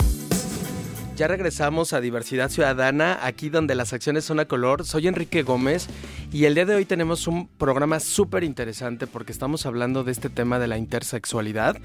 Ya 1.15 1.29
regresamos 1.29 1.93
a 1.93 2.01
Diversidad 2.01 2.49
Ciudadana, 2.49 3.19
aquí 3.21 3.47
donde 3.47 3.73
las 3.73 3.93
acciones 3.93 4.25
son 4.25 4.41
a 4.41 4.45
color. 4.45 4.83
Soy 4.85 5.07
Enrique 5.07 5.43
Gómez 5.43 5.87
y 6.33 6.43
el 6.43 6.55
día 6.55 6.65
de 6.65 6.75
hoy 6.75 6.83
tenemos 6.83 7.27
un 7.27 7.47
programa 7.47 8.01
súper 8.01 8.43
interesante 8.43 9.07
porque 9.07 9.31
estamos 9.31 9.65
hablando 9.65 10.03
de 10.03 10.11
este 10.11 10.29
tema 10.29 10.59
de 10.59 10.67
la 10.67 10.77
intersexualidad, 10.77 11.77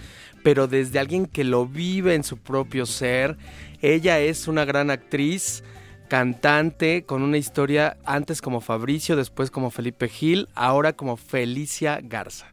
pero 0.42 0.66
desde 0.66 0.98
alguien 0.98 1.26
que 1.26 1.44
lo 1.44 1.66
vive 1.66 2.16
en 2.16 2.24
su 2.24 2.38
propio 2.38 2.86
ser. 2.86 3.38
Ella 3.82 4.18
es 4.18 4.48
una 4.48 4.64
gran 4.64 4.90
actriz, 4.90 5.62
cantante, 6.10 7.04
con 7.04 7.22
una 7.22 7.38
historia 7.38 7.96
antes 8.04 8.42
como 8.42 8.60
Fabricio, 8.60 9.14
después 9.14 9.52
como 9.52 9.70
Felipe 9.70 10.08
Gil, 10.08 10.48
ahora 10.56 10.92
como 10.92 11.16
Felicia 11.16 12.00
Garza. 12.02 12.52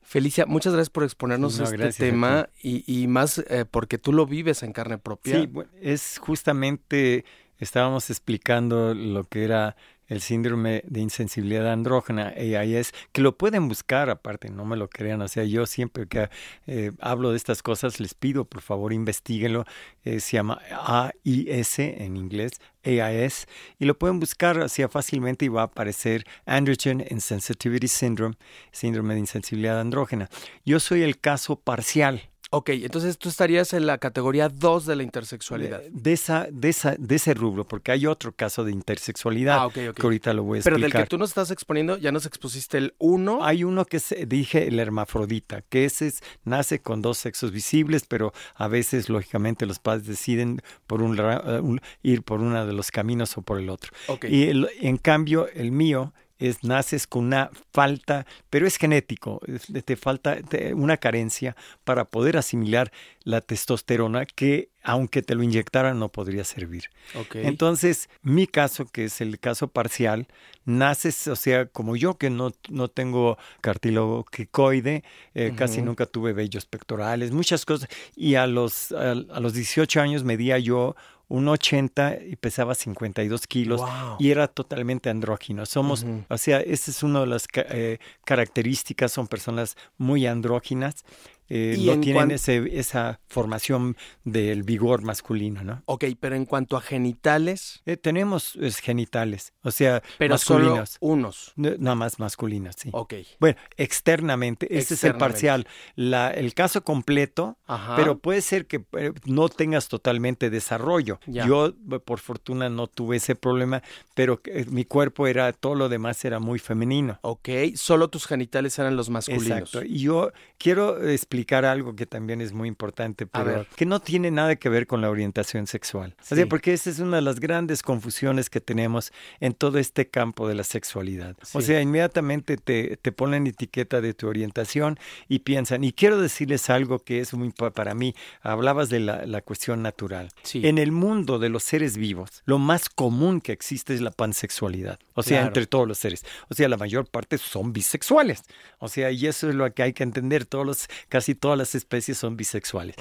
Felicia, 0.00 0.46
muchas 0.46 0.74
gracias 0.74 0.90
por 0.90 1.02
exponernos 1.02 1.58
No, 1.58 1.64
este 1.64 1.92
tema 1.92 2.48
y, 2.62 2.84
y 2.86 3.08
más 3.08 3.38
eh, 3.38 3.64
porque 3.68 3.98
tú 3.98 4.12
lo 4.12 4.26
vives 4.26 4.62
en 4.62 4.72
carne 4.72 4.96
propia. 4.96 5.40
Sí, 5.40 5.50
es 5.80 6.18
justamente, 6.20 7.24
estábamos 7.58 8.10
explicando 8.10 8.94
lo 8.94 9.24
que 9.24 9.42
era 9.42 9.74
el 10.14 10.20
síndrome 10.20 10.82
de 10.86 11.00
insensibilidad 11.00 11.70
andrógena, 11.72 12.28
AIS, 12.36 12.92
que 13.12 13.20
lo 13.20 13.36
pueden 13.36 13.68
buscar 13.68 14.10
aparte, 14.10 14.48
no 14.50 14.64
me 14.64 14.76
lo 14.76 14.88
crean, 14.88 15.20
o 15.22 15.28
sea, 15.28 15.44
yo 15.44 15.66
siempre 15.66 16.06
que 16.06 16.28
eh, 16.66 16.92
hablo 17.00 17.30
de 17.30 17.36
estas 17.36 17.62
cosas 17.62 18.00
les 18.00 18.14
pido, 18.14 18.44
por 18.44 18.62
favor, 18.62 18.92
investiguenlo, 18.92 19.64
eh, 20.04 20.20
se 20.20 20.36
llama 20.36 20.60
AIS 20.86 21.78
en 21.78 22.16
inglés, 22.16 22.60
AIS, 22.84 23.46
y 23.78 23.84
lo 23.84 23.98
pueden 23.98 24.20
buscar 24.20 24.58
así 24.60 24.84
fácilmente 24.88 25.44
y 25.44 25.48
va 25.48 25.62
a 25.62 25.64
aparecer 25.64 26.24
Androgen 26.46 27.04
Insensitivity 27.10 27.88
Syndrome, 27.88 28.36
síndrome 28.70 29.14
de 29.14 29.20
insensibilidad 29.20 29.80
andrógena. 29.80 30.28
Yo 30.64 30.80
soy 30.80 31.02
el 31.02 31.18
caso 31.18 31.56
parcial. 31.56 32.33
Ok, 32.56 32.70
entonces 32.70 33.18
tú 33.18 33.28
estarías 33.28 33.72
en 33.72 33.86
la 33.86 33.98
categoría 33.98 34.48
2 34.48 34.86
de 34.86 34.96
la 34.96 35.02
intersexualidad. 35.02 35.80
De, 35.82 35.90
de 35.90 36.12
esa, 36.12 36.46
de, 36.50 36.68
esa, 36.68 36.94
de 36.98 37.14
ese 37.16 37.34
rubro, 37.34 37.64
porque 37.66 37.90
hay 37.92 38.06
otro 38.06 38.32
caso 38.32 38.64
de 38.64 38.72
intersexualidad 38.72 39.58
Ah, 39.64 39.68
que 39.72 39.92
ahorita 40.02 40.32
lo 40.34 40.44
voy 40.44 40.60
a 40.60 40.62
Pero 40.62 40.76
explicar. 40.76 41.00
del 41.00 41.06
que 41.06 41.10
tú 41.10 41.18
nos 41.18 41.30
estás 41.30 41.50
exponiendo, 41.50 41.96
ya 41.98 42.12
nos 42.12 42.26
expusiste 42.26 42.78
el 42.78 42.94
1. 42.98 43.44
Hay 43.44 43.64
uno 43.64 43.84
que 43.84 43.98
se, 44.00 44.26
dije 44.26 44.68
el 44.68 44.78
hermafrodita, 44.78 45.62
que 45.62 45.84
ese 45.84 46.06
es- 46.08 46.22
nace 46.44 46.80
con 46.80 47.02
dos 47.02 47.18
sexos 47.18 47.50
visibles, 47.52 48.04
pero 48.08 48.32
a 48.54 48.68
veces, 48.68 49.08
lógicamente, 49.08 49.66
los 49.66 49.78
padres 49.78 50.06
deciden 50.06 50.60
por 50.86 51.02
un, 51.02 51.18
eh, 51.18 51.60
un- 51.60 51.80
ir 52.02 52.22
por 52.22 52.40
uno 52.40 52.64
de 52.66 52.72
los 52.72 52.90
caminos 52.90 53.36
o 53.36 53.42
por 53.42 53.58
el 53.58 53.68
otro. 53.68 53.90
Ok. 54.08 54.26
Y 54.28 54.44
el- 54.44 54.68
en 54.80 54.96
cambio, 54.96 55.48
el 55.54 55.72
mío 55.72 56.14
es 56.48 56.64
naces 56.64 57.06
con 57.06 57.26
una 57.26 57.50
falta, 57.72 58.26
pero 58.50 58.66
es 58.66 58.76
genético, 58.76 59.40
te 59.84 59.96
falta 59.96 60.38
una 60.74 60.96
carencia 60.96 61.56
para 61.84 62.04
poder 62.04 62.36
asimilar 62.36 62.92
la 63.24 63.40
testosterona 63.40 64.26
que 64.26 64.70
aunque 64.84 65.22
te 65.22 65.34
lo 65.34 65.42
inyectaran 65.42 65.98
no 65.98 66.10
podría 66.10 66.44
servir. 66.44 66.90
Entonces, 67.32 68.10
mi 68.22 68.46
caso, 68.46 68.84
que 68.84 69.06
es 69.06 69.22
el 69.22 69.40
caso 69.40 69.68
parcial, 69.68 70.28
naces, 70.66 71.26
o 71.26 71.36
sea, 71.36 71.66
como 71.66 71.96
yo 71.96 72.18
que 72.18 72.28
no, 72.28 72.52
no 72.68 72.88
tengo 72.88 73.38
cartílago 73.62 74.24
quicoide, 74.24 75.02
eh, 75.34 75.54
casi 75.56 75.80
nunca 75.80 76.04
tuve 76.04 76.34
vellos 76.34 76.66
pectorales, 76.66 77.32
muchas 77.32 77.64
cosas, 77.64 77.88
y 78.14 78.34
a 78.34 78.46
los, 78.46 78.92
a, 78.92 79.14
los 79.14 79.54
18 79.54 80.02
años 80.02 80.22
medía 80.22 80.58
yo 80.58 80.96
un 81.34 81.48
80 81.48 82.18
y 82.30 82.36
pesaba 82.36 82.76
52 82.76 83.46
kilos 83.48 83.82
y 84.20 84.30
era 84.30 84.46
totalmente 84.46 85.10
andrógino. 85.10 85.66
Somos, 85.66 86.06
o 86.28 86.38
sea, 86.38 86.60
esa 86.60 86.90
es 86.92 87.02
una 87.02 87.20
de 87.20 87.26
las 87.26 87.48
eh, 87.54 87.98
características, 88.24 89.10
son 89.10 89.26
personas 89.26 89.76
muy 89.98 90.26
andróginas 90.26 91.04
eh, 91.48 91.76
no 91.80 92.00
tienen 92.00 92.30
ese, 92.30 92.78
esa 92.78 93.20
formación 93.28 93.96
del 94.24 94.62
vigor 94.62 95.02
masculino, 95.02 95.62
¿no? 95.62 95.82
Ok, 95.86 96.04
pero 96.18 96.36
en 96.36 96.46
cuanto 96.46 96.76
a 96.76 96.80
genitales. 96.80 97.82
Eh, 97.84 97.96
tenemos 97.96 98.58
genitales, 98.82 99.52
o 99.62 99.70
sea, 99.70 100.02
pero 100.18 100.34
masculinos. 100.34 100.90
Solo 101.00 101.12
unos. 101.12 101.52
nada 101.56 101.94
más 101.94 102.18
masculinos, 102.18 102.76
sí. 102.78 102.88
Ok. 102.92 103.14
Bueno, 103.40 103.58
externamente, 103.76 104.66
ese 104.76 104.94
es 104.94 105.04
el 105.04 105.16
parcial. 105.16 105.66
La, 105.96 106.30
el 106.30 106.54
caso 106.54 106.82
completo, 106.82 107.58
pero 107.96 108.18
puede 108.18 108.40
ser 108.40 108.66
que 108.66 108.84
eh, 108.96 109.12
no 109.26 109.48
tengas 109.48 109.88
totalmente 109.88 110.48
desarrollo. 110.50 111.20
Yo, 111.26 111.74
por 112.04 112.20
fortuna, 112.20 112.68
no 112.68 112.86
tuve 112.86 113.16
ese 113.16 113.34
problema, 113.34 113.82
pero 114.14 114.40
mi 114.68 114.84
cuerpo 114.84 115.26
era, 115.26 115.52
todo 115.52 115.74
lo 115.74 115.88
demás 115.88 116.24
era 116.24 116.38
muy 116.38 116.58
femenino. 116.58 117.18
Ok, 117.22 117.48
solo 117.74 118.08
tus 118.08 118.26
genitales 118.26 118.78
eran 118.78 118.96
los 118.96 119.10
masculinos. 119.10 119.74
Exacto. 119.74 119.84
Y 119.84 119.98
yo 120.00 120.32
quiero 120.58 121.06
explicar 121.06 121.33
algo 121.64 121.96
que 121.96 122.06
también 122.06 122.40
es 122.40 122.52
muy 122.52 122.68
importante, 122.68 123.26
pero 123.26 123.66
que 123.76 123.86
no 123.86 124.00
tiene 124.00 124.30
nada 124.30 124.56
que 124.56 124.68
ver 124.68 124.86
con 124.86 125.00
la 125.00 125.10
orientación 125.10 125.66
sexual. 125.66 126.14
O 126.30 126.34
sea, 126.34 126.46
porque 126.46 126.72
esa 126.72 126.90
es 126.90 126.98
una 126.98 127.16
de 127.16 127.22
las 127.22 127.40
grandes 127.40 127.82
confusiones 127.82 128.50
que 128.50 128.60
tenemos 128.60 129.12
en 129.40 129.54
todo 129.54 129.78
este 129.78 130.08
campo 130.08 130.48
de 130.48 130.54
la 130.54 130.64
sexualidad. 130.64 131.36
O 131.52 131.60
sea, 131.60 131.80
inmediatamente 131.80 132.56
te, 132.56 132.96
te 132.96 133.12
ponen 133.12 133.46
etiqueta 133.46 134.00
de 134.00 134.14
tu 134.14 134.28
orientación 134.28 134.98
y 135.28 135.40
piensan, 135.40 135.84
y 135.84 135.92
quiero 135.92 136.20
decirles 136.20 136.70
algo 136.70 136.98
que 136.98 137.20
es 137.20 137.32
muy 137.34 137.50
para 137.50 137.94
mí, 137.94 138.14
hablabas 138.42 138.88
de 138.88 139.00
la, 139.00 139.26
la 139.26 139.40
cuestión 139.40 139.82
natural. 139.82 140.28
En 140.54 140.78
el 140.78 140.92
mundo 140.92 141.38
de 141.38 141.48
los 141.48 141.62
seres 141.62 141.96
vivos, 141.96 142.42
lo 142.44 142.58
más 142.58 142.88
común 142.88 143.40
que 143.40 143.52
existe 143.52 143.94
es 143.94 144.00
la 144.00 144.10
pansexualidad. 144.10 144.98
O 145.14 145.22
sea, 145.22 145.42
entre 145.42 145.66
todos 145.66 145.86
los 145.86 145.98
seres. 145.98 146.24
O 146.48 146.54
sea, 146.54 146.68
la 146.68 146.76
mayor 146.76 147.06
parte 147.06 147.38
son 147.38 147.72
bisexuales. 147.72 148.42
O 148.78 148.88
sea, 148.88 149.10
y 149.10 149.26
eso 149.26 149.48
es 149.48 149.54
lo 149.54 149.72
que 149.72 149.82
hay 149.82 149.92
que 149.92 150.02
entender. 150.02 150.44
Todos 150.44 150.66
los, 150.66 150.88
casi 151.24 151.34
todas 151.34 151.56
las 151.56 151.74
especies 151.74 152.18
son 152.18 152.36
bisexuales. 152.36 152.96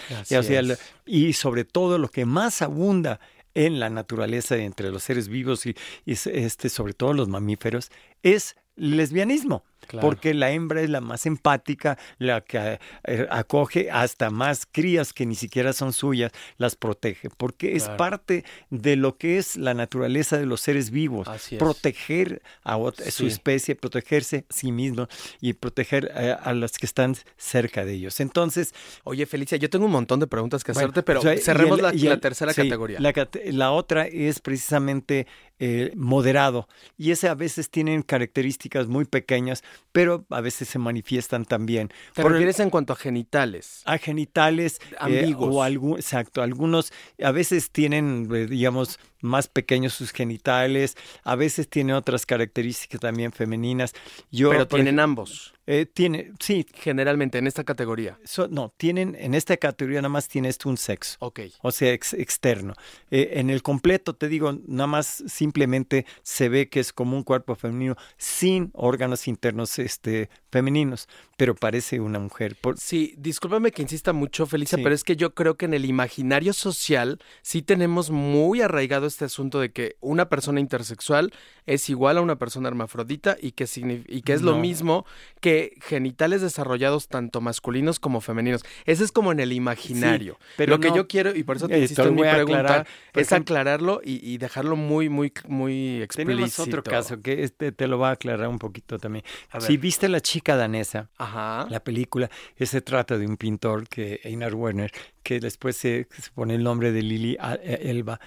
y 1.06 1.34
sobre 1.34 1.66
todo 1.66 1.98
lo 1.98 2.08
que 2.08 2.26
más 2.26 2.62
abunda 2.62 3.20
en 3.54 3.82
la 3.82 3.90
naturaleza 3.90 4.56
entre 4.56 4.92
los 4.92 5.04
seres 5.04 5.28
vivos 5.28 5.66
y, 5.66 5.76
y, 6.06 6.14
este, 6.14 6.70
sobre 6.70 6.94
todo 6.94 7.14
los 7.14 7.28
mamíferos 7.28 7.92
es 8.22 8.56
lesbianismo. 8.78 9.66
Porque 10.02 10.34
la 10.34 10.52
hembra 10.52 10.82
es 10.82 10.90
la 10.90 11.02
más 11.02 11.26
empática, 11.26 11.98
la 12.18 12.42
que 12.42 12.80
eh, 13.06 13.28
acoge 13.30 13.92
hasta 13.92 14.30
más 14.30 14.66
crías 14.70 15.14
que 15.14 15.26
ni 15.26 15.36
siquiera 15.36 15.74
son 15.74 15.94
suyas, 15.94 16.32
las 16.58 16.76
protege, 16.76 17.30
porque 17.38 17.76
es 17.76 17.88
parte 17.90 18.44
de 18.70 18.96
lo 18.96 19.18
que 19.18 19.38
es 19.38 19.56
la 19.56 19.74
naturaleza 19.74 20.38
de 20.38 20.46
los 20.46 20.62
seres 20.62 20.90
vivos, 20.90 21.28
proteger 21.60 22.42
a 22.64 22.78
su 23.10 23.28
especie, 23.28 23.76
protegerse 23.76 24.46
a 24.50 24.54
sí 24.54 24.72
mismo 24.72 25.08
y 25.42 25.54
proteger 25.54 26.12
eh, 26.16 26.36
a, 26.40 26.54
las 26.54 26.78
que 26.78 26.86
están 26.86 27.16
cerca 27.38 27.86
de 27.86 27.94
ellos. 27.94 28.20
Entonces, 28.20 28.74
oye 29.04 29.26
Felicia, 29.26 29.58
yo 29.58 29.70
tengo 29.70 29.86
un 29.86 29.92
montón 29.92 30.20
de 30.20 30.28
preguntas 30.28 30.64
que 30.64 30.72
hacerte, 30.72 31.04
pero 31.04 31.22
cerremos 31.22 31.82
la, 31.82 31.92
tercera 32.20 32.54
categoría. 32.54 33.00
La, 33.00 33.72
otra 33.72 34.08
es 34.08 34.40
precisamente 34.40 35.28
eh, 35.66 35.94
moderado 35.96 36.68
y 36.98 37.12
ese 37.12 37.30
a 37.30 37.36
veces 37.36 37.70
tienen 37.70 38.02
características 38.02 38.88
muy 38.88 39.06
pequeñas 39.06 39.64
pero 39.94 40.26
a 40.30 40.42
veces 40.42 40.68
se 40.68 40.80
manifiestan 40.80 41.46
también. 41.46 41.90
¿Te 42.14 42.24
refieres 42.24 42.60
en 42.60 42.70
cuanto 42.70 42.92
a 42.92 42.96
genitales? 42.98 43.84
A 43.86 43.98
genitales. 43.98 44.82
Eh, 44.92 44.96
Ambiguos. 45.00 45.56
o 45.56 45.64
algún, 45.64 45.98
exacto, 45.98 46.42
algunos 46.42 46.92
a 47.24 47.32
veces 47.32 47.70
tienen, 47.72 48.28
eh, 48.34 48.48
digamos, 48.48 49.00
más 49.24 49.48
pequeños 49.48 49.94
sus 49.94 50.12
genitales, 50.12 50.96
a 51.24 51.36
veces 51.36 51.70
tienen 51.70 51.96
otras 51.96 52.26
características 52.26 53.00
también 53.00 53.32
femeninas. 53.32 53.94
Yo, 54.32 54.50
pero 54.52 54.68
tienen 54.68 55.00
ambos. 55.00 55.54
Eh, 55.66 55.86
tiene, 55.86 56.34
sí. 56.40 56.66
Generalmente 56.74 57.38
en 57.38 57.48
esta 57.48 57.64
categoría. 57.64 58.20
no, 58.50 58.74
tienen, 58.76 59.16
en 59.18 59.34
esta 59.34 59.56
categoría 59.56 60.02
nada 60.02 60.10
más 60.10 60.28
tienes 60.28 60.58
un 60.66 60.78
sexo. 60.78 61.18
Ok. 61.20 61.40
O 61.62 61.72
sea, 61.72 61.94
externo. 61.94 62.74
Eh, 63.12 63.32
en 63.36 63.50
el 63.50 63.62
completo, 63.64 64.14
te 64.14 64.28
digo, 64.28 64.60
nada 64.68 64.88
más 64.88 65.24
simplemente 65.28 66.06
se 66.22 66.50
ve 66.50 66.68
que 66.68 66.82
es 66.82 66.92
como 66.92 67.16
un 67.16 67.24
cuerpo 67.24 67.56
femenino 67.56 67.96
sin 68.18 68.72
órganos 68.74 69.28
internos 69.28 69.80
este, 69.80 70.30
femeninos, 70.52 71.08
pero 71.38 71.56
parece 71.56 72.00
una 72.00 72.20
mujer. 72.20 72.58
Sí, 72.78 73.16
discúlpame 73.18 73.72
que 73.72 73.82
insista 73.82 74.12
mucho, 74.12 74.46
Felicia, 74.46 74.78
pero 74.84 74.94
es 74.94 75.04
que 75.04 75.16
yo 75.16 75.34
creo 75.34 75.56
que 75.56 75.66
en 75.66 75.74
el 75.74 75.86
imaginario 75.86 76.54
social 76.54 77.20
sí 77.42 77.62
tenemos 77.62 78.12
muy 78.12 78.62
arraigado 78.62 79.08
este 79.14 79.26
asunto 79.26 79.60
de 79.60 79.72
que 79.72 79.96
una 80.02 80.30
persona 80.30 80.60
intersexual 80.60 81.32
es 81.66 81.90
igual 81.90 82.18
a 82.18 82.22
una 82.22 82.38
persona 82.38 82.68
hermafrodita 82.68 83.38
y 83.40 83.52
que, 83.52 83.66
y 84.08 84.22
que 84.22 84.34
es 84.34 84.42
lo 84.42 84.58
mismo 84.58 85.06
que 85.40 85.76
genitales 85.82 86.42
desarrollados 86.42 87.08
tanto 87.08 87.42
masculinos 87.42 88.00
como 88.00 88.22
femeninos. 88.22 88.64
Ese 88.86 89.04
es 89.04 89.12
como 89.12 89.32
en 89.32 89.40
el 89.40 89.54
imaginario. 89.54 90.38
pero 90.58 90.76
lo 90.76 90.80
que 90.80 90.92
yo 90.94 91.08
quiero, 91.08 91.36
y 91.36 91.44
por 91.44 91.58
eso 91.58 91.68
te 91.68 91.80
insisto 91.80 92.08
en 92.08 92.16
mi 92.16 92.22
pregunta, 92.22 92.86
es 93.14 93.32
aclararlo 93.32 94.02
y, 94.04 94.38
dejarlo 94.38 94.76
muy, 94.76 95.10
muy, 95.10 95.32
muy 95.48 96.02
explícito. 96.02 96.32
Tenemos 96.32 96.60
otro 96.60 96.84
caso 96.84 97.22
que 97.22 97.44
este 97.44 97.72
te 97.72 97.88
lo 97.88 98.00
va 98.00 98.10
a 98.10 98.14
aclarar 98.14 98.48
un 98.48 98.60
poquito 98.60 98.98
también. 98.98 99.24
Si 99.60 99.78
viste 99.78 100.10
La 100.10 100.22
chica 100.22 100.56
danesa, 100.56 101.10
la 101.20 101.82
película, 101.84 102.30
se 102.60 102.82
trata 102.82 103.18
de 103.18 103.28
un 103.28 103.38
pintor 103.38 103.88
que 103.88 104.20
Einar 104.24 104.56
Werner, 104.56 104.92
que 105.22 105.40
después 105.40 105.78
se, 105.78 106.08
se 106.12 106.32
pone 106.32 106.56
el 106.56 106.64
nombre 106.64 106.92
de 106.92 107.02
Lili 107.02 107.38
eh, 107.42 107.80
Elba. 107.84 108.20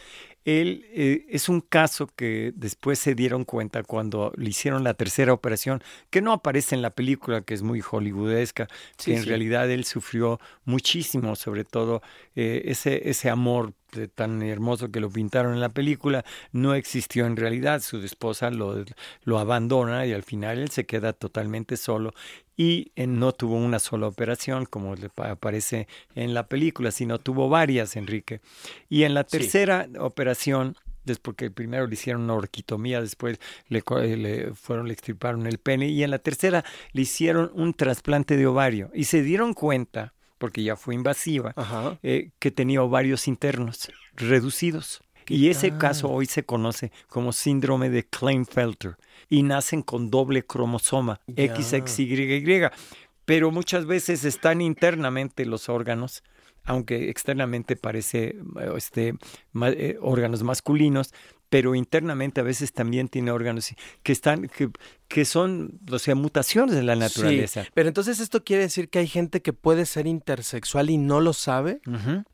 Él 0.47 0.87
eh, 0.95 1.27
es 1.29 1.49
un 1.49 1.61
caso 1.61 2.07
que 2.07 2.53
después 2.55 3.01
se 3.01 3.17
dieron 3.17 3.45
cuenta 3.45 3.83
cuando 3.83 4.33
le 4.37 4.49
hicieron 4.49 4.85
la 4.85 4.95
tercera 4.95 5.33
operación, 5.33 5.83
que 6.09 6.23
no 6.23 6.33
aparece 6.33 6.77
en 6.77 6.83
la 6.83 6.91
película, 6.91 7.43
que 7.43 7.53
es 7.53 7.63
muy 7.63 7.81
hollywoodesca, 7.81 8.69
que 8.97 9.17
en 9.17 9.27
realidad 9.27 9.69
él 9.69 9.85
sufrió 9.85 10.39
muchísimo, 10.65 11.35
sobre 11.35 11.65
todo 11.65 12.01
eh, 12.37 12.63
ese, 12.67 13.11
ese 13.11 13.29
amor 13.29 13.75
tan 14.15 14.43
hermoso 14.43 14.91
que 14.91 15.01
lo 15.01 15.11
pintaron 15.11 15.55
en 15.55 15.61
la 15.61 15.71
película 15.71 16.25
no 16.53 16.75
existió 16.75 17.27
en 17.27 17.37
realidad. 17.37 17.81
Su 17.81 17.99
esposa 17.99 18.51
lo, 18.51 18.85
lo 19.25 19.39
abandona 19.39 20.07
y 20.07 20.13
al 20.13 20.23
final 20.23 20.59
él 20.59 20.71
se 20.71 20.87
queda 20.87 21.13
totalmente 21.13 21.77
solo 21.77 22.13
y 22.57 22.93
eh, 22.97 23.07
no 23.07 23.33
tuvo 23.33 23.57
una 23.57 23.79
sola 23.79 24.07
operación 24.07 24.67
como 24.67 24.95
aparece 25.17 25.89
en 26.15 26.35
la 26.35 26.47
película, 26.47 26.91
sino 26.91 27.19
tuvo 27.19 27.49
varias, 27.49 27.97
Enrique. 27.97 28.41
Y 28.89 29.03
en 29.03 29.15
la 29.15 29.25
tercera 29.25 29.89
operación 29.99 30.77
después 31.07 31.37
que 31.37 31.51
primero 31.51 31.87
le 31.87 31.95
hicieron 31.95 32.23
una 32.23 32.35
orquitomía, 32.35 33.01
después 33.01 33.39
le, 33.69 33.83
le, 34.17 34.53
fueron, 34.55 34.89
le 34.89 34.93
extirparon 34.93 35.47
el 35.47 35.59
pene, 35.59 35.89
y 35.89 36.03
en 36.03 36.11
la 36.11 36.19
tercera 36.19 36.65
le 36.93 37.03
hicieron 37.03 37.51
un 37.55 37.73
trasplante 37.75 38.37
de 38.37 38.47
ovario. 38.47 38.91
Y 38.93 39.05
se 39.05 39.23
dieron 39.23 39.55
cuenta 39.55 40.13
porque 40.39 40.63
ya 40.63 40.77
fue 40.77 40.95
invasiva, 40.95 41.55
eh, 42.03 42.31
que 42.39 42.51
tenía 42.51 42.83
ovarios 42.83 43.29
internos 43.29 43.91
reducidos. 44.15 45.03
Y 45.29 45.49
ese 45.49 45.77
caso 45.77 46.09
hoy 46.09 46.27
se 46.27 46.45
conoce 46.45 46.93
como 47.09 47.33
síndrome 47.33 47.91
de 47.91 48.05
Klinefelter 48.05 48.97
y 49.29 49.43
nacen 49.43 49.83
con 49.83 50.11
doble 50.11 50.45
cromosoma, 50.45 51.21
XXYY. 51.29 52.69
Pero 53.25 53.51
muchas 53.51 53.87
veces 53.87 54.25
están 54.25 54.61
internamente 54.61 55.45
los 55.45 55.69
órganos, 55.69 56.23
aunque 56.65 57.11
externamente 57.11 57.75
parece 57.75 58.37
este, 58.77 59.15
eh, 59.63 59.99
órganos 60.01 60.45
masculinos, 60.45 61.13
pero 61.49 61.75
internamente 61.75 62.41
a 62.41 62.45
veces 62.45 62.73
también 62.73 63.09
tiene 63.09 63.31
órganos 63.31 63.75
que 64.03 64.13
están 64.13 64.49
que, 64.49 64.71
que 65.09 65.25
son, 65.25 65.79
o 65.91 65.99
sea, 65.99 66.15
mutaciones 66.15 66.75
de 66.75 66.83
la 66.83 66.97
naturaleza. 66.97 67.65
Sí, 67.65 67.71
pero 67.75 67.89
entonces 67.89 68.19
esto 68.21 68.43
quiere 68.43 68.65
decir 68.65 68.89
que 68.89 68.99
hay 68.99 69.07
gente 69.07 69.41
que 69.41 69.53
puede 69.53 69.87
ser 69.87 70.07
intersexual 70.07 70.91
y 70.91 70.99
no 70.99 71.21
lo 71.21 71.33
sabe, 71.33 71.81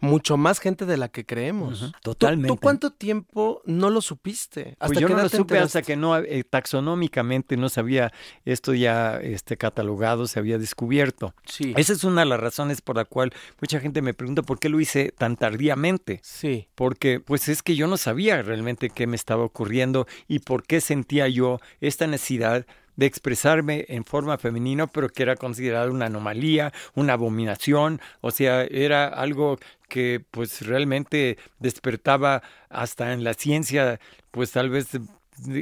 mucho 0.00 0.37
más 0.37 0.58
gente 0.58 0.87
de 0.87 0.96
la 0.96 1.08
que 1.08 1.26
creemos. 1.26 1.92
Totalmente. 2.02 2.48
¿Tú, 2.48 2.58
cuánto 2.58 2.92
tiempo 2.92 3.62
no 3.66 3.90
lo 3.90 4.00
supiste? 4.00 4.76
¿Hasta 4.80 4.87
pues 4.87 5.00
yo 5.00 5.08
no 5.08 5.22
lo 5.22 5.28
supe 5.28 5.58
hasta 5.58 5.82
que 5.82 5.96
no 5.96 6.16
eh, 6.16 6.44
taxonómicamente 6.44 7.56
no 7.56 7.68
sabía 7.68 8.12
esto 8.44 8.74
ya 8.74 9.18
este 9.20 9.56
catalogado, 9.56 10.26
se 10.26 10.38
había 10.38 10.58
descubierto. 10.58 11.35
Sí. 11.44 11.74
Esa 11.76 11.92
es 11.92 12.04
una 12.04 12.22
de 12.22 12.26
las 12.26 12.40
razones 12.40 12.80
por 12.80 12.96
la 12.96 13.04
cual 13.04 13.32
mucha 13.61 13.80
gente 13.80 14.02
me 14.02 14.14
pregunta 14.14 14.42
por 14.42 14.58
qué 14.58 14.68
lo 14.68 14.80
hice 14.80 15.12
tan 15.16 15.37
tardíamente. 15.37 16.20
Sí. 16.22 16.68
Porque 16.74 17.20
pues 17.20 17.48
es 17.48 17.62
que 17.62 17.76
yo 17.76 17.87
no 17.87 17.96
sabía 17.96 18.42
realmente 18.42 18.90
qué 18.90 19.06
me 19.06 19.16
estaba 19.16 19.44
ocurriendo 19.44 20.06
y 20.26 20.38
por 20.38 20.64
qué 20.64 20.80
sentía 20.80 21.28
yo 21.28 21.61
esta 21.80 22.06
necesidad 22.06 22.66
de 22.96 23.07
expresarme 23.07 23.87
en 23.88 24.05
forma 24.05 24.38
femenina, 24.38 24.87
pero 24.87 25.09
que 25.09 25.22
era 25.22 25.37
considerado 25.37 25.90
una 25.90 26.07
anomalía, 26.07 26.72
una 26.94 27.14
abominación, 27.14 28.00
o 28.20 28.31
sea, 28.31 28.64
era 28.64 29.09
algo 29.09 29.59
que 29.88 30.24
pues 30.31 30.66
realmente 30.66 31.38
despertaba 31.59 32.42
hasta 32.68 33.12
en 33.12 33.24
la 33.24 33.35
ciencia, 33.35 34.00
pues 34.31 34.50
tal 34.52 34.70
vez 34.70 34.88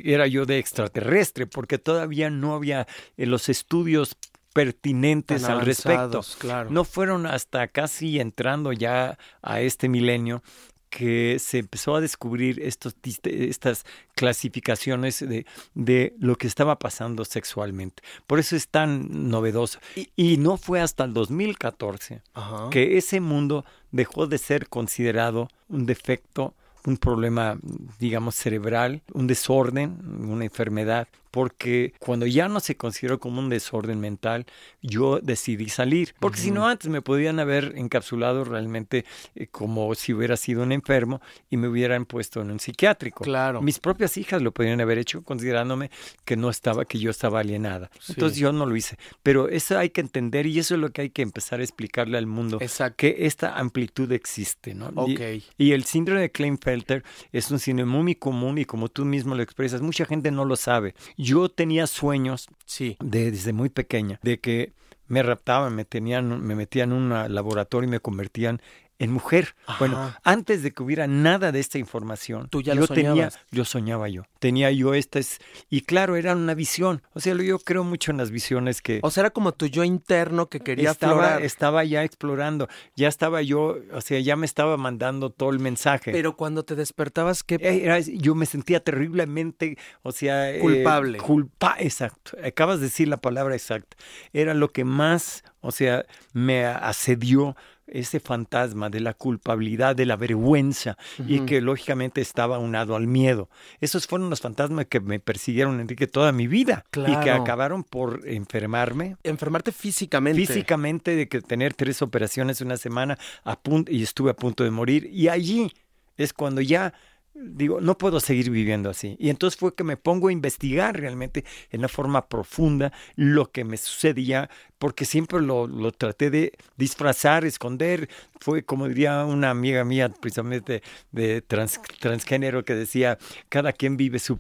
era 0.05 0.27
yo 0.27 0.47
de 0.47 0.59
extraterrestre, 0.59 1.47
porque 1.47 1.79
todavía 1.79 2.31
no 2.31 2.55
había 2.55 2.87
en 3.17 3.31
los 3.31 3.49
estudios 3.49 4.17
pertinentes 4.53 5.45
al 5.45 5.61
respecto. 5.65 6.23
Claro. 6.39 6.71
No 6.71 6.85
fueron 6.85 7.27
hasta 7.27 7.69
casi 7.69 8.19
entrando 8.19 8.73
ya 8.73 9.17
a 9.43 9.61
este 9.61 9.89
milenio 9.89 10.43
que 10.91 11.39
se 11.39 11.59
empezó 11.59 11.95
a 11.95 12.01
descubrir 12.01 12.61
estos, 12.61 12.97
estas 13.25 13.85
clasificaciones 14.15 15.21
de, 15.21 15.47
de, 15.75 16.15
lo 16.19 16.37
que 16.37 16.49
estaba 16.49 16.79
pasando 16.79 17.25
sexualmente. 17.25 18.03
Por 18.27 18.41
eso 18.41 18.57
es 18.57 18.69
tan 18.69 19.31
novedoso. 19.31 19.79
Y, 19.95 20.11
y 20.17 20.37
no 20.37 20.57
fue 20.57 20.81
hasta 20.81 21.05
el 21.05 21.15
2014 21.15 22.23
Ajá. 22.35 22.69
que 22.71 22.99
ese 22.99 23.21
mundo 23.21 23.65
dejó 23.93 24.27
de 24.27 24.39
ser 24.39 24.69
considerado 24.69 25.49
un 25.69 25.87
defecto 25.87 26.55
un 26.87 26.97
problema, 26.97 27.59
digamos, 27.99 28.35
cerebral, 28.35 29.03
un 29.13 29.27
desorden, 29.27 29.99
una 30.25 30.45
enfermedad, 30.45 31.09
porque 31.31 31.95
cuando 31.99 32.27
ya 32.27 32.49
no 32.49 32.61
se 32.61 32.77
consideró 32.77 33.19
como 33.21 33.41
un 33.41 33.49
desorden 33.49 34.01
mental, 34.01 34.47
yo 34.83 35.21
decidí 35.21 35.69
salir, 35.69 36.15
porque 36.19 36.39
uh 36.39 36.41
-huh. 36.41 36.45
si 36.45 36.51
no 36.51 36.69
antes 36.69 36.91
me 36.91 37.03
podían 37.03 37.39
haber 37.39 37.75
encapsulado 37.77 38.45
realmente 38.45 39.05
eh, 39.35 39.47
como 39.47 39.95
si 39.95 40.13
hubiera 40.13 40.37
sido 40.37 40.63
un 40.63 40.73
enfermo 40.73 41.21
y 41.49 41.57
me 41.57 41.69
hubieran 41.69 42.05
puesto 42.05 42.41
en 42.41 42.51
un 42.51 42.61
psiquiátrico. 42.61 43.25
Claro. 43.25 43.63
Mis 43.63 43.79
propias 43.79 44.17
hijas 44.17 44.43
lo 44.43 44.53
podrían 44.53 44.81
haber 44.81 44.99
hecho 44.99 45.23
considerándome 45.23 45.91
que 46.25 46.37
no 46.37 46.51
estaba, 46.51 46.85
que 46.85 46.99
yo 46.99 47.11
estaba 47.11 47.41
alienada. 47.41 47.91
Sí. 48.01 48.13
Entonces 48.13 48.39
yo 48.39 48.53
no 48.53 48.67
lo 48.67 48.77
hice. 48.77 48.97
Pero 49.23 49.49
eso 49.49 49.79
hay 49.79 49.91
que 49.91 50.01
entender 50.01 50.47
y 50.47 50.59
eso 50.59 50.75
es 50.75 50.81
lo 50.81 50.91
que 50.91 51.03
hay 51.03 51.11
que 51.11 51.23
empezar 51.23 51.61
a 51.61 51.63
explicarle 51.63 52.19
al 52.19 52.27
mundo, 52.27 52.59
Exacto. 52.61 52.97
que 52.99 53.17
esta 53.27 53.59
amplitud 53.59 54.11
existe, 54.13 54.75
¿no? 54.75 54.91
Okay. 54.95 55.45
Y, 55.59 55.69
y 55.69 55.73
el 55.73 55.85
síndrome 55.85 56.23
de 56.23 56.31
Klinefelter 56.31 57.05
es 57.33 57.51
un 57.51 57.59
síndrome 57.59 57.93
muy 57.93 58.15
común 58.15 58.59
y 58.59 58.65
como 58.65 58.89
tú 58.89 59.05
mismo 59.05 59.35
lo 59.35 59.43
expresas, 59.43 59.81
mucha 59.81 60.05
gente 60.05 60.31
no 60.31 60.45
lo 60.45 60.57
sabe. 60.57 60.95
Yo 61.23 61.49
tenía 61.49 61.87
sueños 61.87 62.49
sí. 62.65 62.97
de, 63.01 63.31
desde 63.31 63.53
muy 63.53 63.69
pequeña 63.69 64.19
de 64.23 64.41
que 64.41 64.73
me 65.07 65.23
raptaban, 65.23 65.75
me 65.75 65.85
tenían, 65.85 66.41
me 66.41 66.55
metían 66.55 66.93
en 66.93 66.97
un 67.13 67.35
laboratorio 67.35 67.89
y 67.89 67.91
me 67.91 68.01
convertían 68.01 68.63
en 69.01 69.11
mujer. 69.13 69.57
Ajá. 69.67 69.79
Bueno, 69.79 70.15
antes 70.23 70.63
de 70.63 70.73
que 70.73 70.83
hubiera 70.83 71.07
nada 71.07 71.51
de 71.53 71.59
esta 71.59 71.79
información, 71.79 72.49
Tú 72.51 72.61
ya 72.61 72.75
yo 72.75 72.83
lo 72.83 72.89
tenía, 72.89 73.31
yo 73.51 73.65
soñaba 73.65 74.09
yo, 74.09 74.25
tenía 74.39 74.71
yo 74.71 74.95
estas 74.95 75.39
y 75.71 75.81
claro, 75.81 76.17
era 76.17 76.37
una 76.37 76.55
visión. 76.55 77.03
O 77.15 77.21
sea, 77.21 77.35
yo 77.35 77.59
creo 77.59 77.83
mucho 77.83 78.11
en 78.11 78.19
las 78.19 78.31
visiones 78.31 78.83
que. 78.83 79.01
O 79.03 79.11
sea, 79.11 79.23
era 79.23 79.31
como 79.31 79.53
tu 79.53 79.67
yo 79.67 79.85
interno 79.85 80.49
que 80.51 80.61
quería 80.61 80.91
estaba, 80.91 81.13
aflorar. 81.13 81.43
estaba 81.43 81.83
ya 81.85 82.05
explorando, 82.05 82.69
ya 82.95 83.09
estaba 83.09 83.41
yo, 83.41 83.79
o 83.93 84.01
sea, 84.03 84.21
ya 84.21 84.37
me 84.37 84.45
estaba 84.45 84.77
mandando 84.77 85.31
todo 85.31 85.49
el 85.51 85.61
mensaje. 85.61 86.13
Pero 86.13 86.37
cuando 86.37 86.63
te 86.65 86.77
despertabas, 86.77 87.43
¿qué? 87.43 87.57
Era, 87.59 88.01
yo 88.01 88.35
me 88.35 88.45
sentía 88.45 88.85
terriblemente, 88.85 89.79
o 90.03 90.13
sea, 90.13 90.59
culpable. 90.61 91.17
Eh, 91.17 91.23
culpa, 91.23 91.77
exacto. 91.79 92.37
Acabas 92.45 92.81
de 92.81 92.87
decir 92.87 93.09
la 93.09 93.17
palabra 93.17 93.55
exacta. 93.55 93.97
Era 94.35 94.53
lo 94.53 94.69
que 94.69 94.85
más, 94.85 95.43
o 95.63 95.73
sea, 95.73 96.05
me 96.35 96.67
asedió 96.67 97.57
ese 97.93 98.21
fantasma 98.21 98.91
de 98.91 99.01
la 99.01 99.15
culpabilidad, 99.15 99.97
de 99.97 100.07
la 100.07 100.17
vergüenza 100.17 100.97
uh 101.19 101.23
-huh. 101.23 101.25
y 101.29 101.41
que 101.47 101.61
lógicamente 101.61 102.21
estaba 102.21 102.59
unado 102.59 102.97
al 102.97 103.07
miedo. 103.07 103.49
Esos 103.81 104.07
fueron 104.07 104.31
los 104.31 104.41
fantasmas 104.41 104.87
que 104.87 105.01
me 105.01 105.21
persiguieron, 105.21 105.81
Enrique, 105.81 106.07
toda 106.07 106.33
mi 106.33 106.47
vida 106.47 106.85
claro. 106.91 107.13
y 107.13 107.25
que 107.25 107.31
acabaron 107.31 107.85
por 107.85 108.27
enfermarme. 108.27 109.17
Enfermarte 109.23 109.73
físicamente. 109.73 110.47
Físicamente, 110.47 111.17
de 111.17 111.29
que 111.29 111.41
tener 111.41 111.75
tres 111.75 112.03
operaciones 112.03 112.61
una 112.61 112.77
semana 112.77 113.19
a 113.45 113.59
punto, 113.59 113.91
y 113.93 114.03
estuve 114.03 114.31
a 114.31 114.35
punto 114.35 114.65
de 114.65 114.71
morir. 114.71 115.09
Y 115.13 115.29
allí 115.29 115.73
es 116.17 116.33
cuando 116.33 116.61
ya 116.61 116.93
digo, 117.35 117.81
no 117.81 117.97
puedo 117.97 118.21
seguir 118.21 118.51
viviendo 118.51 118.91
así. 118.91 119.17
Y 119.19 119.31
entonces 119.31 119.59
fue 119.59 119.75
que 119.75 119.85
me 119.85 119.97
pongo 119.97 120.29
a 120.29 120.33
investigar 120.33 120.99
realmente 120.99 121.45
en 121.71 121.81
una 121.81 121.89
forma 121.89 122.29
profunda 122.29 122.93
lo 123.17 123.51
que 123.51 123.65
me 123.65 123.77
sucedía, 123.77 124.51
porque 124.81 125.05
siempre 125.05 125.43
lo, 125.43 125.67
lo 125.67 125.93
traté 125.93 126.31
de 126.31 126.55
disfrazar, 126.79 127.45
esconder. 127.45 128.09
Fue 128.41 128.63
como 128.63 128.89
diría 128.89 129.27
una 129.27 129.51
amiga 129.51 129.85
mía, 129.85 130.09
precisamente 130.09 130.83
de 131.13 131.43
trans, 131.43 131.79
transgénero, 132.01 132.65
que 132.65 132.75
decía, 132.75 133.19
cada 133.51 133.75
quien 133.75 133.99
vive 133.99 134.19
su, 134.19 134.39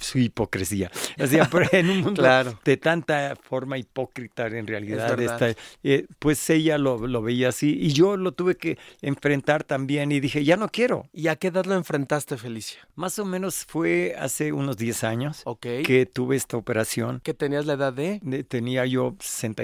su, 0.00 0.18
hipocresía. 0.18 0.90
O 1.20 1.26
sea, 1.26 1.48
en 1.72 1.90
un 1.90 2.00
mundo 2.00 2.22
claro. 2.22 2.58
de 2.64 2.76
tanta 2.76 3.36
forma 3.36 3.76
hipócrita 3.76 4.46
en 4.46 4.66
realidad, 4.66 5.20
esta, 5.20 5.54
eh, 5.82 6.06
pues 6.18 6.48
ella 6.48 6.78
lo, 6.78 7.06
lo 7.06 7.20
veía 7.20 7.48
así 7.48 7.76
y 7.78 7.92
yo 7.92 8.16
lo 8.16 8.32
tuve 8.32 8.56
que 8.56 8.78
enfrentar 9.02 9.64
también 9.64 10.12
y 10.12 10.20
dije, 10.20 10.44
ya 10.44 10.56
no 10.56 10.68
quiero. 10.68 11.08
¿Y 11.12 11.28
a 11.28 11.36
qué 11.36 11.48
edad 11.48 11.66
lo 11.66 11.74
enfrentaste, 11.74 12.38
Felicia? 12.38 12.86
Más 12.94 13.18
o 13.18 13.26
menos 13.26 13.66
fue 13.66 14.14
hace 14.18 14.52
unos 14.52 14.78
10 14.78 15.04
años 15.04 15.42
okay. 15.44 15.82
que 15.82 16.06
tuve 16.06 16.36
esta 16.36 16.56
operación. 16.56 17.20
¿Qué 17.22 17.34
tenías 17.34 17.66
la 17.66 17.74
edad 17.74 17.92
de? 17.92 18.20
de 18.22 18.44
tenía 18.44 18.86
yo 18.86 19.16